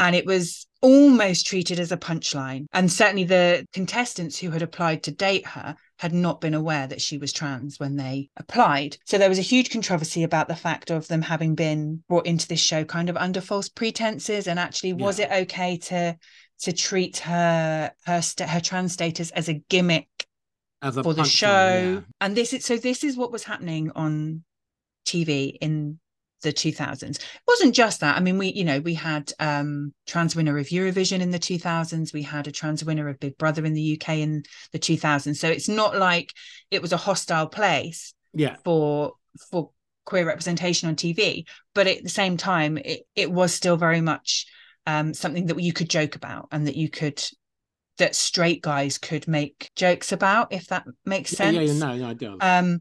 [0.00, 2.64] and it was almost treated as a punchline.
[2.72, 7.02] And certainly the contestants who had applied to date her had not been aware that
[7.02, 8.96] she was trans when they applied.
[9.04, 12.48] So there was a huge controversy about the fact of them having been brought into
[12.48, 14.46] this show kind of under false pretenses.
[14.48, 15.26] And actually, was Yeah.
[15.36, 16.16] it okay to
[16.62, 20.08] to treat her her sta- her trans status as a gimmick
[21.02, 22.00] for the show?
[22.00, 22.00] yeah.
[22.22, 24.42] And this is so this is what was happening on
[25.04, 25.99] TV in
[26.42, 27.18] the 2000s.
[27.18, 28.16] It wasn't just that.
[28.16, 32.12] I mean, we, you know, we had um trans winner of Eurovision in the 2000s.
[32.12, 35.40] We had a trans winner of Big Brother in the UK in the 2000s.
[35.40, 36.32] So it's not like
[36.70, 39.14] it was a hostile place Yeah, for
[39.50, 39.70] for
[40.04, 44.46] queer representation on TV, but at the same time, it it was still very much
[44.86, 47.22] um something that you could joke about and that you could
[47.98, 52.08] that straight guys could make jokes about, if that makes sense yeah, yeah, no, no,
[52.08, 52.44] I don't.
[52.44, 52.80] um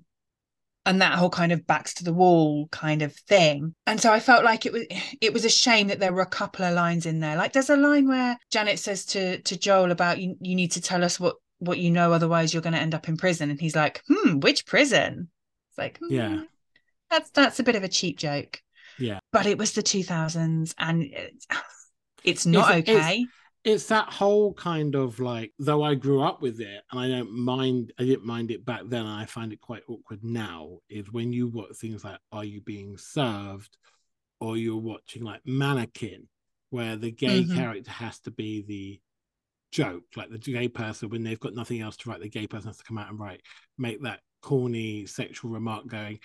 [0.89, 3.75] and that whole kind of backs to the wall kind of thing.
[3.85, 4.83] And so i felt like it was
[5.21, 7.37] it was a shame that there were a couple of lines in there.
[7.37, 10.81] Like there's a line where janet says to to joel about you, you need to
[10.81, 13.51] tell us what what you know otherwise you're going to end up in prison.
[13.51, 15.29] And he's like hmm which prison?
[15.69, 16.41] It's like hmm, Yeah.
[17.11, 18.59] that's that's a bit of a cheap joke.
[18.97, 19.19] Yeah.
[19.31, 21.47] but it was the 2000s and it's,
[22.23, 23.19] it's not it's- okay.
[23.21, 23.31] it's
[23.87, 27.91] that whole kind of like though i grew up with it and i don't mind
[27.99, 31.33] i didn't mind it back then and i find it quite awkward now is when
[31.33, 33.77] you watch things like are you being served
[34.39, 36.27] or you're watching like mannequin
[36.69, 37.53] where the gay Mhm.
[37.53, 38.99] character has to be the
[39.71, 42.67] joke like the gay person when they've got nothing else to write the gay person
[42.67, 43.41] has to come out and write
[43.77, 46.17] make that corny sexual remark going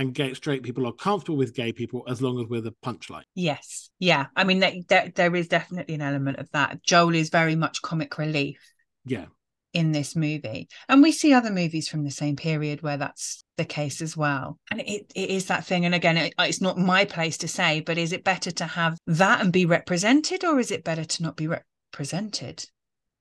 [0.00, 3.24] and gay straight people are comfortable with gay people as long as we're the punchline
[3.34, 3.90] Yes.
[3.98, 4.26] Yeah.
[4.34, 6.82] I mean, that, that, there is definitely an element of that.
[6.82, 8.58] Joel is very much comic relief
[9.04, 9.26] yeah
[9.72, 10.68] in this movie.
[10.88, 14.58] And we see other movies from the same period where that's the case as well.
[14.70, 15.84] And it, it is that thing.
[15.84, 18.98] And again, it, it's not my place to say, but is it better to have
[19.06, 22.64] that and be represented or is it better to not be represented?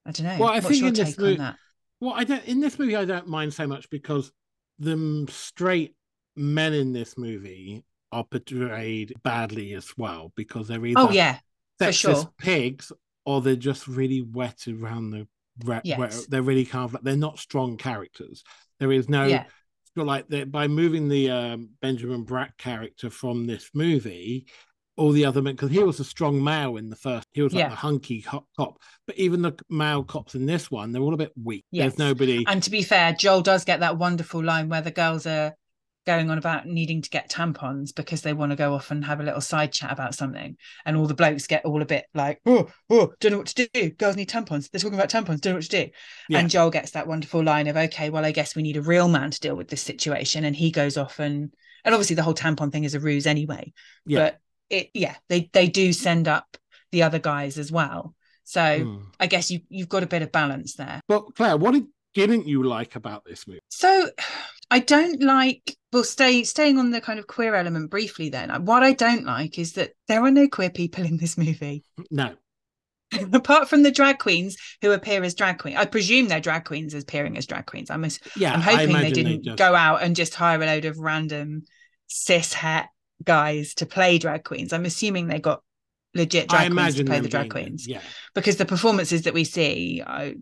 [0.06, 0.38] I don't know.
[0.40, 1.56] Well, I What's think your in this take on that?
[2.00, 4.32] Well, I don't in this movie I don't mind so much because
[4.80, 5.94] the straight
[6.40, 11.40] men in this movie are portrayed badly as well because they're either Oh, yeah,
[11.78, 12.32] for sure.
[12.40, 12.92] pigs
[13.26, 15.28] or they're just really wet around the
[15.66, 16.00] re- Yes.
[16.00, 18.44] where they're really kind of like they're not strong characters.
[18.80, 19.46] There is no Yeah.
[19.96, 24.48] like by moving the um, Benjamin Bratt character from this movie,
[24.96, 27.54] all the other men because he was a strong male in the first, he was
[27.54, 27.70] like Yeah.
[27.70, 28.80] the hunky cop, cop.
[29.06, 31.66] But even the male cops in this one, they're all a bit weak.
[31.72, 31.92] Yes.
[31.96, 32.46] There's nobody.
[32.48, 35.54] And to be fair, Joel does get that wonderful line where the girls are
[36.06, 39.20] going on about needing to get tampons because they want to go off and have
[39.20, 40.58] a little side chat about something.
[40.86, 43.70] And all the blokes get all a bit like, oh, oh, don't know what to
[43.74, 43.90] do.
[43.92, 44.70] Girls need tampons.
[44.70, 45.92] They're talking about tampons, don't know what to do.
[46.30, 46.40] Yeah.
[46.40, 49.08] And Joel gets that wonderful line of, okay, well, I guess we need a real
[49.08, 50.46] man to deal with this situation.
[50.46, 51.54] And he goes off and
[51.86, 53.72] and obviously the whole tampon thing is a ruse anyway.
[54.06, 54.20] Yeah.
[54.20, 54.40] But
[54.70, 56.58] it yeah, they they do send up
[56.92, 58.16] the other guys as well.
[58.44, 59.04] So Mm.
[59.20, 61.02] I guess you you've got a bit of balance there.
[61.08, 61.86] But Claire, what did,
[62.16, 63.60] didn't you like about this movie?
[63.70, 64.10] So
[64.72, 68.52] I don't like well stay staying on the kind of queer element briefly then.
[68.52, 71.84] Uh, what I don't like is that there are no queer people in this movie.
[72.00, 72.36] Mm, no.
[73.34, 75.78] Apart from the drag queens who appear as drag queens.
[75.80, 77.90] I presume they're drag queens as appearing as drag queens.
[77.90, 78.06] I'm
[78.36, 81.64] Yeah, I'm hoping they didn't just- go out and just hire a load of random
[82.06, 82.86] cis het
[83.24, 84.74] guys to play drag queens.
[84.74, 85.64] I'm assuming they got
[86.14, 88.02] legit I drag queens to play the drag queens Yeah,
[88.34, 90.36] because the performances that we see I,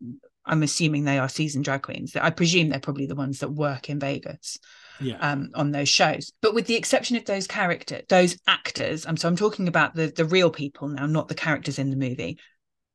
[0.48, 2.16] I'm assuming they are seasoned drag queens.
[2.16, 4.58] I presume they're probably the ones that work in Vegas
[5.00, 5.18] Yeah.
[5.20, 6.32] um, on those shows.
[6.42, 10.08] But with the exception of those characters, those actors, I'm so I'm talking about the
[10.08, 12.40] the real people now, not the characters in the movie.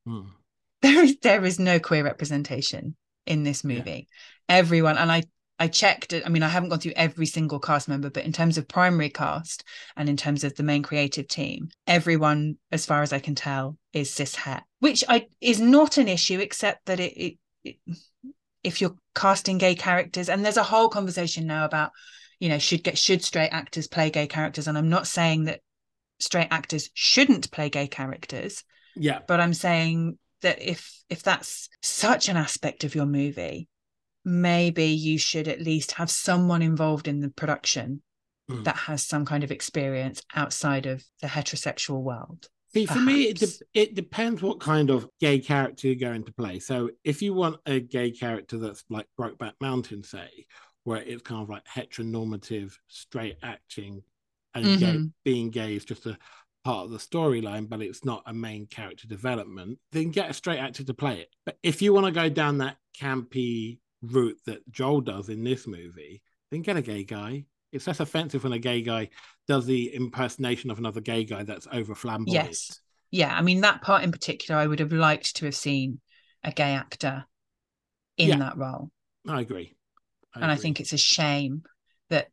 [0.07, 0.23] Hmm.
[0.83, 2.97] There is there is no queer representation
[3.27, 3.77] in this Yeah.
[3.77, 4.09] movie.
[4.49, 5.23] Everyone, and I
[5.59, 6.25] I checked it.
[6.27, 9.11] I mean, I haven't gone through every single cast member, but in terms of primary
[9.11, 9.63] cast
[9.97, 13.77] and in terms of the main creative team, everyone, as far as I can tell,
[13.93, 17.39] is cis het, which I is not an issue, except that it, it
[18.63, 21.91] if you're casting gay characters, and there's a whole conversation now about,
[22.39, 25.61] you know, should get should straight actors play gay characters, and I'm not saying that
[26.21, 29.21] straight actors shouldn't play gay characters, Yeah.
[29.27, 33.69] but I'm saying that if if that's such an aspect of your movie,
[34.25, 38.03] maybe you should at least have someone involved in the production
[38.51, 38.65] Mm.
[38.65, 42.49] that has some kind of experience outside of the heterosexual world.
[42.75, 46.33] See, for me, it, de- it depends what kind of gay character you're going to
[46.33, 46.59] play.
[46.59, 50.47] So, if you want a gay character that's like Brokeback Mountain, say,
[50.85, 54.03] where it's kind of like heteronormative, straight acting,
[54.55, 55.13] and gay, Mhm.
[55.25, 56.17] being gay is just a
[56.65, 60.59] part of the storyline, but it's not a main character development, then get a straight
[60.59, 61.29] actor to play it.
[61.45, 65.67] But if you want to go down that campy route that Joel does in this
[65.67, 67.45] movie, then get a gay guy.
[67.73, 69.11] It's less offensive when a gay guy
[69.53, 72.47] does the impersonation of another gay guy that's over flamboyant.
[72.49, 72.81] Yes.
[73.11, 76.01] Yeah, I mean that part in particular, I would have liked to have seen
[76.43, 77.25] a gay actor
[78.17, 78.39] in Yeah.
[78.39, 78.91] that role.
[79.29, 79.75] I agree.
[80.35, 81.63] and I think it's a shame
[82.09, 82.29] that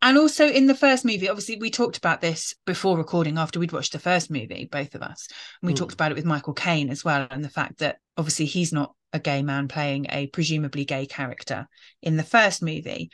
[0.00, 3.72] and also in the first movie obviously we talked about this before recording after we'd
[3.72, 5.28] watched the first movie both of us
[5.60, 5.76] and we Mm.
[5.76, 8.94] talked about it with Michael Caine as well and the fact that obviously he's not
[9.12, 11.68] a gay man playing a presumably gay character
[12.00, 13.10] in the first movie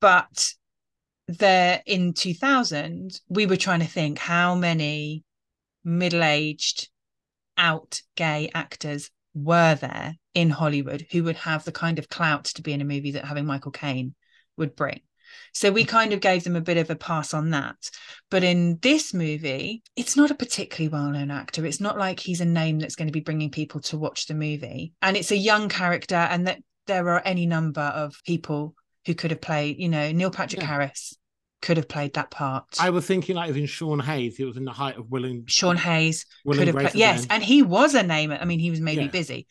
[0.00, 0.54] but
[1.28, 5.24] there in 2000 we were trying to think how many
[5.84, 6.88] middle-aged
[7.56, 12.62] out gay actors were there in Hollywood who would have the kind of clout to
[12.62, 14.14] be in a movie that having Michael Caine
[14.56, 15.00] would bring.
[15.52, 17.76] So we kind of gave them a bit of a pass on that.
[18.30, 21.66] But in this movie, it's not a particularly well known actor.
[21.66, 24.34] It's not like he's a name that's going to be bringing people to watch the
[24.34, 24.92] movie.
[25.02, 28.74] And it's a young character, and that there are any number of people
[29.06, 30.66] who could have played, you know, Neil Patrick Yeah.
[30.68, 31.16] Harris
[31.62, 32.64] could have played that part.
[32.78, 34.36] I was thinking like even Sean Hayes.
[34.36, 36.98] He was in the height of Will and Sean Hayes Will could have Grace played,
[37.00, 38.30] yes, and he was a name.
[38.32, 39.10] I mean, he was maybe Yeah.
[39.10, 39.46] busy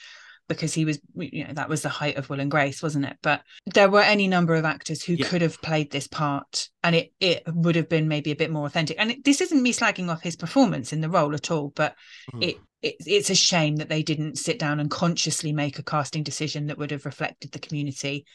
[0.48, 3.18] because he was, you know, that was the height of Will and Grace, wasn't it?
[3.24, 5.26] But there were any number of actors who Yeah.
[5.28, 8.68] could have played this part, and it it would have been maybe a bit more
[8.68, 8.98] authentic.
[9.00, 11.96] And it, this isn't me slagging off his performance in the role at all, but
[12.34, 12.44] Mm.
[12.44, 16.22] it, it it's a shame that they didn't sit down and consciously make a casting
[16.24, 18.26] decision that would have reflected the community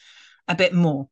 [0.51, 1.07] a bit more.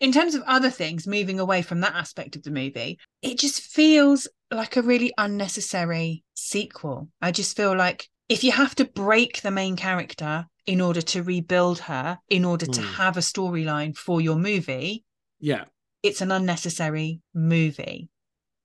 [0.00, 3.62] In terms of other things, moving away from that aspect of the movie, it just
[3.62, 7.08] feels like a really unnecessary sequel.
[7.22, 11.22] I just feel like if you have to break the main character in order to
[11.22, 12.94] rebuild her, in order to Hmm.
[12.94, 15.04] have a storyline for your movie,
[15.38, 15.64] yeah,
[16.02, 18.08] it's an unnecessary movie.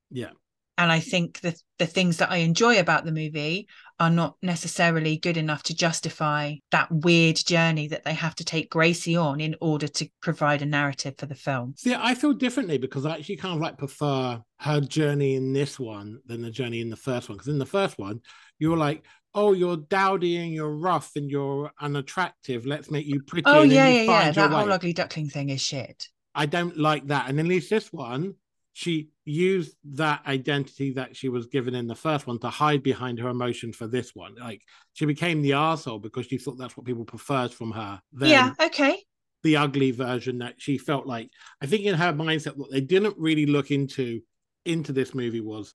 [0.09, 0.32] yeah.
[0.78, 3.67] And I think the the things that I enjoy about the movie
[3.99, 8.69] are not necessarily good enough to justify that weird journey that they have to take
[8.69, 11.73] Gracie on in order to provide a narrative for the film.
[11.77, 15.79] See, I feel differently because I actually kind of like prefer her journey in this
[15.79, 17.37] one than the journey in the first one.
[17.37, 18.21] Because in the first one,
[18.59, 22.65] you were like, "Oh, you're dowdy and you're rough and you're unattractive.
[22.65, 24.31] Let's make you pretty." Oh and yeah, yeah, yeah.
[24.31, 26.09] That whole way." ugly duckling thing is shit.
[26.33, 27.29] I don't like that.
[27.29, 28.35] And at least this one,
[28.78, 33.17] she used that identity that she was given in the first one to hide behind
[33.19, 34.36] her emotion for this one.
[34.36, 38.01] Like she became the arsehole because she thought that's what people preferred from her.
[38.19, 39.01] Yeah, okay.
[39.43, 41.30] the ugly version that she felt like.
[41.61, 44.19] I think in her mindset, what they didn't really look into
[44.65, 45.73] into this movie was,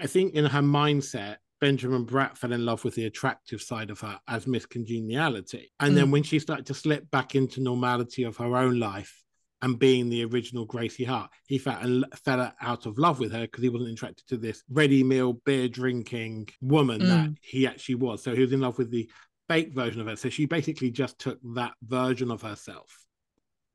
[0.00, 3.98] I think in her mindset, Benjamin Bratt fell in love with the attractive side of
[4.02, 5.72] her as Miss Congeniality.
[5.80, 6.10] And then Mm.
[6.12, 9.23] when she started to slip back into normality of her own life
[9.64, 13.62] and being the original Gracie Hart, he fell, fell out of love with her because
[13.62, 17.36] he wasn't attracted to this ready meal beer drinking woman that mm.
[17.40, 18.22] he actually was.
[18.22, 19.10] So he was in love with the
[19.48, 20.16] fake version of her.
[20.16, 23.06] So she basically just took that version of herself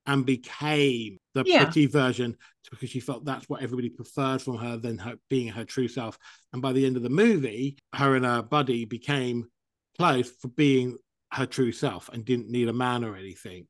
[0.05, 1.63] and became the Yeah.
[1.63, 2.37] pretty version
[2.69, 6.19] because she felt that's what everybody preferred from her than her being her true self.
[6.53, 9.47] And by the end of the movie, her and her buddy became
[9.97, 10.99] close for being
[11.33, 13.65] her true self and didn't need a man or anything.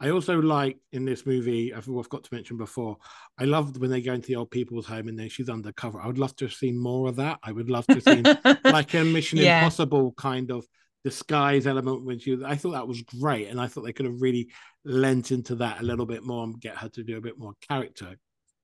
[0.00, 2.96] I also like in this movie, I've, I've got to mention before,
[3.38, 6.00] I loved when they go into the old people's home and then she's undercover.
[6.00, 7.38] I would love to have seen more of that.
[7.42, 8.24] I would love to have seen
[8.64, 9.60] like a Mission Yeah.
[9.60, 10.66] Impossible kind of
[11.04, 13.48] disguise element when she I thought that was great.
[13.48, 14.50] And I thought they could have really
[14.84, 17.52] lent into that a little bit more and get her to do a bit more
[17.68, 18.16] character,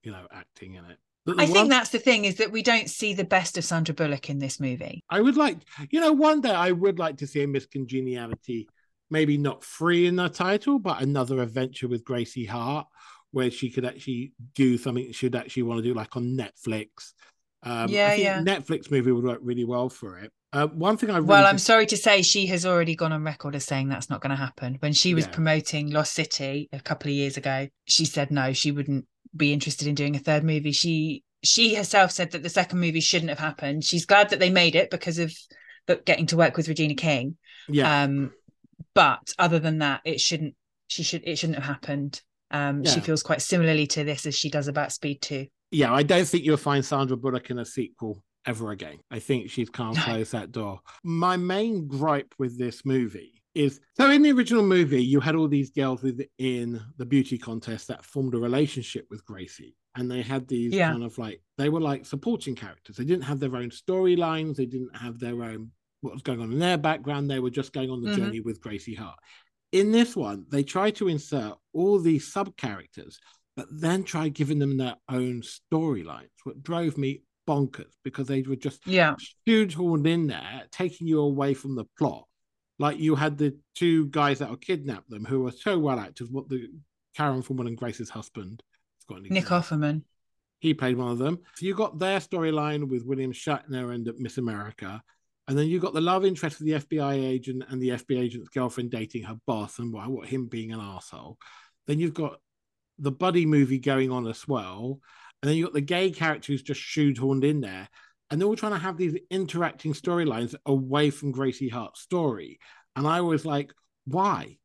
[0.03, 0.97] you know, acting in it.
[1.37, 4.29] I think that's the thing is that we don't see the best of Sandra Bullock
[4.29, 5.03] in this movie.
[5.09, 5.57] I would like,
[5.91, 8.67] you know, one day I would like to see a Miss Congeniality
[9.11, 12.87] maybe not free in the title, but another adventure with Gracie Hart,
[13.31, 17.13] where she could actually do something she'd actually want to do, like on Netflix.
[17.63, 18.41] Um, Yeah, I think yeah.
[18.41, 20.31] Netflix movie would work really well for it.
[20.53, 23.13] Uh, one thing I really Well, I'm dis- sorry to say she has already gone
[23.13, 24.75] on record as saying that's not going to happen.
[24.79, 25.31] When she was Yeah.
[25.31, 29.05] promoting Lost City a couple of years ago, she said no, she wouldn't
[29.35, 30.71] be interested in doing a third movie.
[30.73, 33.83] She she herself said that the second movie shouldn't have happened.
[33.83, 35.33] She's glad that they made it because of
[35.87, 37.37] the, getting to work with Regina King.
[37.67, 38.31] yeah, Um,
[38.93, 40.55] but other than that, it shouldn't.
[40.87, 41.23] She should.
[41.25, 42.21] It shouldn't have happened.
[42.51, 45.47] Um, She feels quite similarly to this as she does about Speed Two.
[45.71, 48.97] yeah, I don't think you'll find Sandra Bullock in a sequel ever again.
[49.09, 50.01] I think she's can't No.
[50.03, 50.81] close that door.
[51.03, 55.47] My main gripe with this movie is so in the original movie, you had all
[55.47, 59.75] these girls within the beauty contest that formed a relationship with Gracie.
[59.95, 60.91] And they had these Yeah.
[60.91, 62.95] kind of like they were like supporting characters.
[62.97, 65.71] They didn't have their own storylines, they didn't have their own
[66.01, 67.29] what was going on in their background.
[67.29, 68.15] They were just going on the Mhm.
[68.15, 69.17] journey with Gracie Hart.
[69.71, 73.19] In this one, they try to insert all these sub characters
[73.57, 76.29] but then try giving them their own storylines.
[76.45, 81.53] What drove me bonkers because they were just Yeah, shoehorned in there, taking you away
[81.53, 82.27] from the plot.
[82.79, 86.31] Like you had the two guys that will kidnapped them who were so well acted.
[86.31, 86.69] What the
[87.15, 88.63] Karen Foreman and Grace's husband,
[89.07, 90.03] got Nick Offerman.
[90.59, 91.37] he played one of them.
[91.55, 95.03] So you got their storyline with William Shatner and Miss America.
[95.51, 98.47] And then you've got the love interest of the FBI agent and the FBI agent's
[98.47, 101.37] girlfriend dating her boss and what, what him being an asshole.
[101.87, 102.39] Then you've got
[102.99, 105.01] the buddy movie going on as well.
[105.43, 107.89] And then you've got the gay character who's just shoehorned in there.
[108.29, 112.57] And they're all trying to have these interacting storylines away from Gracie Hart's story.
[112.95, 113.73] And I was like,
[114.05, 114.57] why?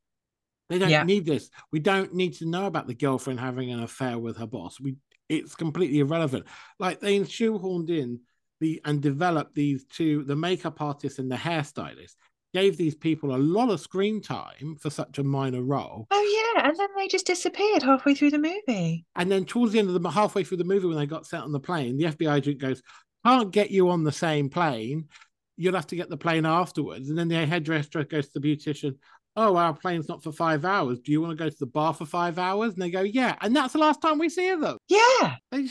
[0.69, 1.03] They don't Yeah.
[1.03, 1.49] need this.
[1.69, 4.79] We don't need to know about the girlfriend having an affair with her boss.
[4.79, 4.95] We
[5.27, 6.45] it's completely irrelevant.
[6.79, 8.21] Like they shoehorned in
[8.59, 12.15] the and developed these two, the makeup artist and the hairstylist,
[12.53, 16.07] gave these people a lot of screen time for such a minor role.
[16.09, 19.05] Oh yeah, and then they just disappeared halfway through the movie.
[19.15, 21.41] And then towards the end of the halfway through the movie, when they got set
[21.41, 22.81] on the plane, the FBI agent goes,
[23.25, 25.07] Can't get you on the same plane.
[25.55, 27.09] You'll have to get the plane afterwards.
[27.09, 28.95] And then the hairdresser goes to the beautician,
[29.35, 30.99] Oh, our plane's not for five hours.
[30.99, 32.73] Do you want to go to the bar for five hours?
[32.73, 33.35] And they go, Yeah.
[33.41, 34.77] And that's the last time we see them.
[34.87, 35.67] Yeah, They,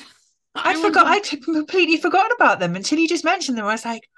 [0.64, 1.06] I, was forgot.
[1.06, 3.64] I'd completely forgotten about them until you just mentioned them.
[3.66, 4.08] I was like,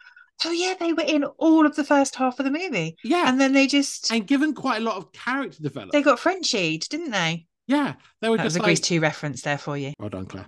[0.45, 3.29] oh yeah, they were in all of the first half of the movie, Yeah.
[3.29, 5.93] and then they just and given quite a lot of character development.
[5.93, 7.47] they got Frenchied, didn't they?
[7.67, 7.95] yeah.
[8.21, 9.93] They were That was just a Grease Two reference there for you.
[9.99, 10.47] Well done, Claire.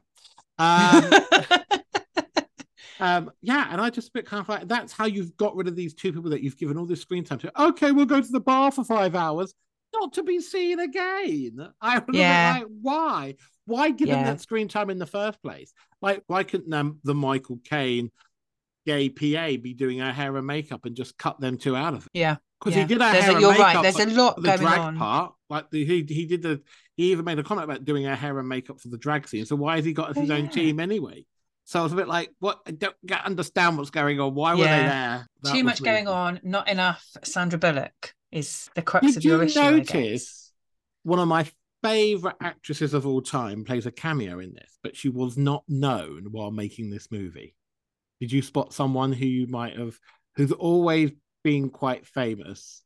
[0.59, 1.11] Um,
[3.01, 5.69] um, yeah, and I just a bit kind of like that's how you've got rid
[5.69, 7.63] of these two people that you've given all this screen time to.
[7.69, 9.55] Okay, we'll go to the bar for five hours,
[9.95, 11.69] not to be seen again.
[11.81, 12.59] I was Yeah.
[12.59, 13.35] like, why?
[13.71, 14.33] Why give them Yeah.
[14.33, 15.73] that screen time in the first place?
[16.03, 18.11] Like, why couldn't um, the Michael Caine
[18.87, 22.05] gay PA be doing her hair and makeup and just cut them two out of
[22.07, 22.11] it?
[22.15, 22.83] yeah, Because yeah.
[22.83, 23.75] he did her There's hair a, and you're makeup.
[23.75, 23.83] right.
[23.83, 24.97] There's a lot the going drag on.
[24.97, 26.61] part, like the, he he did the
[26.97, 29.47] he even made a comment about doing her hair and makeup for the drag scene.
[29.47, 31.25] So why has he got Oh, his own team anyway?
[31.65, 32.59] So I was a bit like, what?
[32.67, 34.35] I don't get, understand what's going on.
[34.35, 35.27] Why were they there?
[35.43, 36.15] That Too much really going cool.
[36.15, 37.07] on, not enough.
[37.23, 39.61] Sandra Bullock is the crux Did of your you issue.
[39.61, 40.53] Notice
[41.05, 41.47] one of my
[41.83, 46.27] favorite actresses of all time plays a cameo in this, but she was not known
[46.31, 47.55] while making this movie?
[48.21, 49.99] Did you spot someone who you might have,
[50.37, 51.11] who's always
[51.43, 52.83] been quite famous?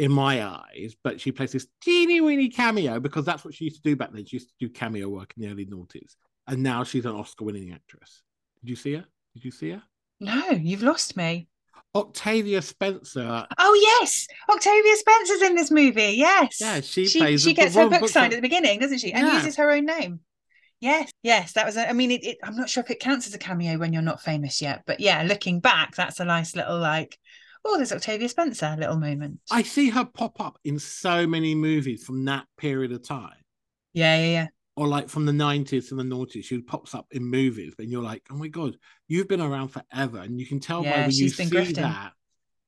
[0.00, 3.76] in my eyes, but she plays this teeny weeny cameo because that's what she used
[3.76, 4.24] to do back then.
[4.24, 6.14] She used to do cameo work in the early noughties,
[6.46, 8.22] and now she's an Oscar winning actress.
[8.62, 9.04] Did you see her?
[9.34, 9.82] Did you see her?
[10.18, 11.49] No, you've lost me.
[11.94, 13.46] Octavia Spencer.
[13.58, 16.14] Oh yes, Octavia Spencer's in this movie.
[16.16, 18.78] Yes, Yeah, she she, plays she gets her book book signed that- at the beginning,
[18.80, 19.12] doesn't she?
[19.12, 19.36] And Yeah.
[19.36, 20.20] uses her own name.
[20.80, 21.76] Yes, yes, that was.
[21.76, 23.92] A, I mean, it, it, I'm not sure if it counts as a cameo when
[23.92, 27.18] you're not famous yet, but yeah, looking back, that's a nice little like,
[27.66, 29.40] oh, there's Octavia Spencer little moment.
[29.50, 33.36] I see her pop up in so many movies from that period of time.
[33.92, 34.46] yeah, yeah, yeah.
[34.76, 38.02] Or like from the 90s and the noughties, she pops up in movies, and you're
[38.02, 38.76] like, oh my god,
[39.08, 41.74] you've been around forever, and you can tell by Yeah, when you see grifting.
[41.76, 42.12] that,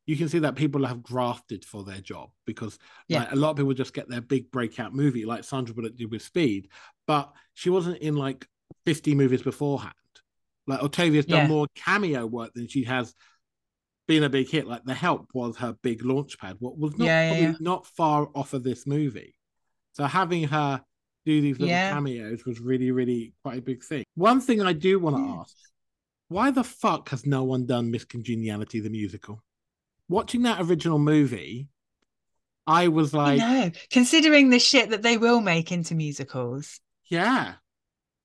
[0.07, 2.79] you can see that people have grafted for their job because
[3.09, 3.21] Yeah.
[3.21, 6.11] like, a lot of people just get their big breakout movie, like Sandra Bullock did
[6.11, 6.69] with Speed,
[7.07, 8.47] but she wasn't in like
[8.85, 9.95] 50 movies beforehand.
[10.67, 11.49] Like Octavia's done Yeah.
[11.49, 13.15] more cameo work than she has
[14.09, 14.67] been a big hit.
[14.67, 16.57] Like The Help was her big launch pad.
[16.59, 17.55] What was not yeah.
[17.61, 19.37] not far off of this movie.
[19.93, 20.83] So having her
[21.25, 21.93] do these little Yeah.
[21.93, 24.05] cameos was really, really quite a big thing.
[24.15, 25.41] One thing I do want to Yeah.
[25.41, 25.57] ask:
[26.29, 29.43] Why the fuck has no one done Miss Congeniality the musical?
[30.09, 31.69] Watching that original movie,
[32.67, 33.71] I was like, know.
[33.91, 37.55] Considering the shit that they will make into musicals, yeah,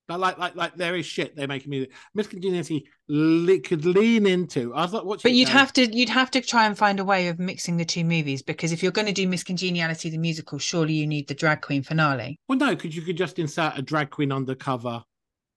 [0.08, 1.92] But like, like, like, there is shit they're making music.
[2.14, 4.74] Miss Congeniality li- could lean into.
[4.74, 5.28] I was like, watching.
[5.28, 7.84] But you'd have to you'd have to try and find a way of mixing the
[7.84, 11.28] two movies because if you're going to do Miss Congeniality the musical, surely you need
[11.28, 12.38] the drag queen finale.
[12.48, 15.04] Well, no, because you could just insert a drag queen undercover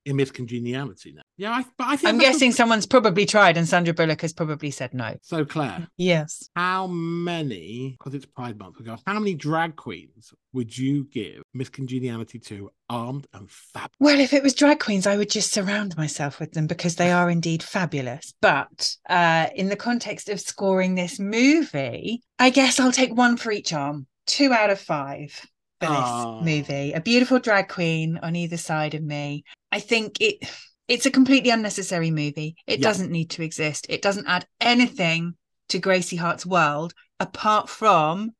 [0.05, 1.20] in Miss Congeniality now.
[1.37, 4.31] Yeah, I, but I think I'm that's guessing someone's probably tried, and Sandra Bullock has
[4.33, 5.15] probably said no.
[5.23, 6.47] So, Claire, Yes.
[6.55, 7.95] how many?
[7.97, 8.97] Because it's Pride Month, we go.
[9.07, 13.89] How many drag queens would you give Miss Congeniality to, armed and fab?
[13.99, 17.11] Well, if it was drag queens, I would just surround myself with them because they
[17.11, 18.33] are indeed fabulous.
[18.41, 23.51] But uh, in the context of scoring this movie, I guess I'll take one for
[23.51, 25.31] each arm, two out of five
[25.79, 26.41] for this Aw.
[26.43, 26.91] movie.
[26.93, 29.43] A beautiful drag queen on either side of me.
[29.71, 30.47] I think it.
[30.87, 32.55] It's a completely unnecessary movie.
[32.67, 32.83] It Yeah.
[32.83, 33.85] doesn't need to exist.
[33.89, 35.35] It doesn't add anything
[35.69, 38.31] to Gracie Hart's world apart from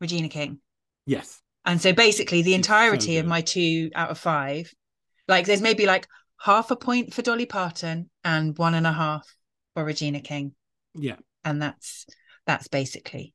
[0.00, 0.60] Regina King.
[1.06, 1.40] Yes.
[1.64, 4.72] And so basically the She's so entirety of my two out of five,
[5.26, 6.06] like there's maybe like
[6.38, 9.26] half a point for Dolly Parton and one and a half
[9.74, 10.54] for Regina King.
[10.94, 11.16] Yeah.
[11.44, 12.06] And that's
[12.46, 13.34] that's basically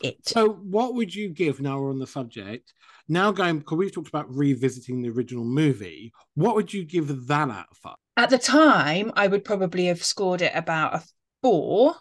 [0.00, 0.16] it.
[0.28, 2.72] So, what would you give now we're on the subject?
[3.08, 7.50] Now, going because we've talked about revisiting the original movie, what would you give that
[7.50, 7.96] out of five?
[8.16, 11.02] At the time, I would probably have scored it about a
[11.42, 11.94] four.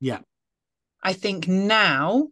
[0.00, 0.20] Yeah.
[1.02, 2.28] I think now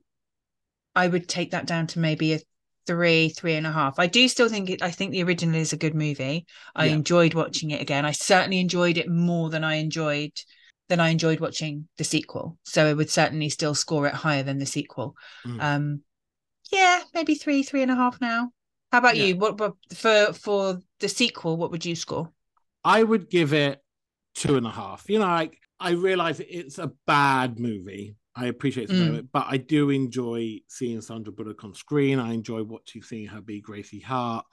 [0.95, 2.41] I would take that down to maybe a
[2.87, 3.99] three, three and a half.
[3.99, 6.47] I do still think it, I think the original is a good movie.
[6.75, 6.93] I Yeah.
[6.95, 8.05] enjoyed watching it again.
[8.05, 10.33] I certainly enjoyed it more than I enjoyed
[10.89, 12.59] than I enjoyed watching the sequel.
[12.65, 15.17] So I would certainly still score it higher than the sequel.
[15.47, 15.63] Mm.
[15.63, 16.03] Um
[16.71, 18.51] yeah, maybe three, three and a half now.
[18.93, 19.25] How about Yeah.
[19.27, 19.37] you?
[19.37, 22.33] What, what for for the sequel, what would you score?
[22.85, 23.81] I would give it
[24.35, 25.09] two and a half.
[25.09, 28.17] You know, like I realize it's a bad movie.
[28.37, 29.29] I appreciate it, Mm.
[29.33, 32.19] but I do enjoy seeing Sandra Bullock on screen.
[32.19, 34.45] I enjoy watching seeing her be Gracie Hart.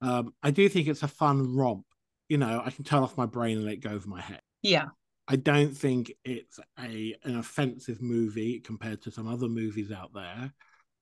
[0.00, 1.86] Um, I do think it's a fun romp.
[2.28, 4.40] You know, I can turn off my brain and let go of my head.
[4.62, 4.86] Yeah.
[5.28, 10.52] I don't think it's a an offensive movie compared to some other movies out there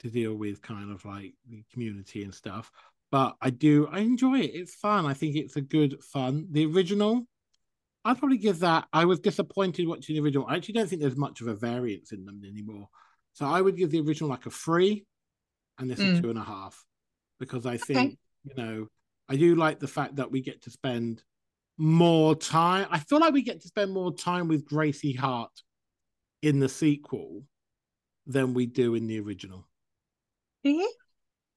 [0.00, 2.70] to deal with kind of like the community and stuff.
[3.10, 4.52] But I do I enjoy it.
[4.54, 5.04] It's fun.
[5.06, 6.46] I think it's a good fun.
[6.50, 7.26] The original,
[8.04, 8.86] I'd probably give that.
[8.92, 10.46] I was disappointed watching the original.
[10.48, 12.88] I actually don't think there's much of a variance in them anymore.
[13.32, 15.06] So I would give the original like a three,
[15.78, 16.20] and this a Mm.
[16.20, 16.84] two and a half,
[17.38, 18.88] because I think you know
[19.28, 21.22] I do like the fact that we get to spend
[21.76, 22.86] more time.
[22.90, 25.52] I feel like we get to spend more time with Gracie Hart
[26.42, 27.44] in the sequel
[28.26, 29.66] than we do in the original.
[30.62, 30.92] Do you?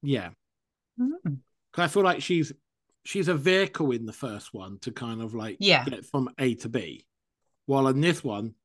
[0.02, 0.32] Yeah,
[1.00, 1.10] Mm.
[1.26, 1.38] because
[1.78, 2.52] I feel like she's
[3.04, 5.84] she's a vehicle in the first one to kind of like Yeah.
[5.86, 7.06] get from A to B,
[7.66, 8.56] while in this one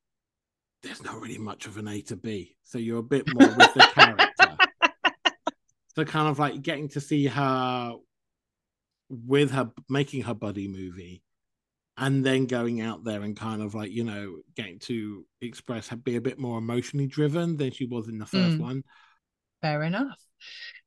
[0.83, 3.73] there's not really much of an A to B, so you're a bit more with
[3.73, 4.57] the character.
[5.95, 7.95] So kind of like getting to see her
[9.09, 11.23] with her making her buddy movie
[11.97, 16.15] and then going out there and kind of like you know getting to express be
[16.15, 18.61] a bit more emotionally driven than she was in the first Mm.
[18.61, 18.83] one
[19.61, 20.17] Fair enough.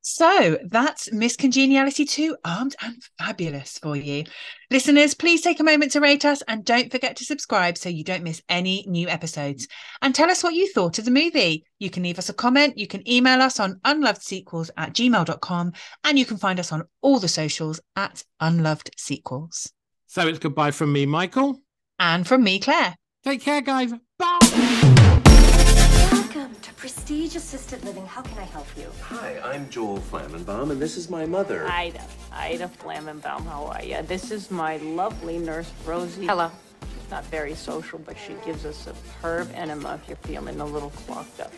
[0.05, 4.25] So that's Miss Congeniality 2 Armed and Fabulous for you.
[4.69, 8.03] Listeners, please take a moment to rate us and don't forget to subscribe so you
[8.03, 9.65] don't miss any new episodes.
[10.01, 11.63] And tell us what you thought of the movie.
[11.79, 15.71] You can leave us a comment, you can email us on unlovedsequels at gmail.com,
[16.03, 19.71] and you can find us on all the socials at unloved sequels.
[20.07, 21.61] so it's goodbye from me michael
[21.97, 22.95] And from me, Claire.
[23.23, 24.02] take care guys bye Welcome to
[26.83, 28.05] Prestige Assisted Living.
[28.05, 28.91] How can I help you?
[29.03, 31.65] Hi, I'm Joel Flammenbaum, and this is my mother.
[31.65, 32.03] Ida,
[32.33, 34.01] Ida Flammenbaum, how are you?
[34.01, 36.25] This is my lovely nurse, Rosie.
[36.25, 36.51] Hello.
[36.81, 40.89] She's not very social, but she gives a superb enema if you're feeling a little
[40.89, 41.53] clogged up.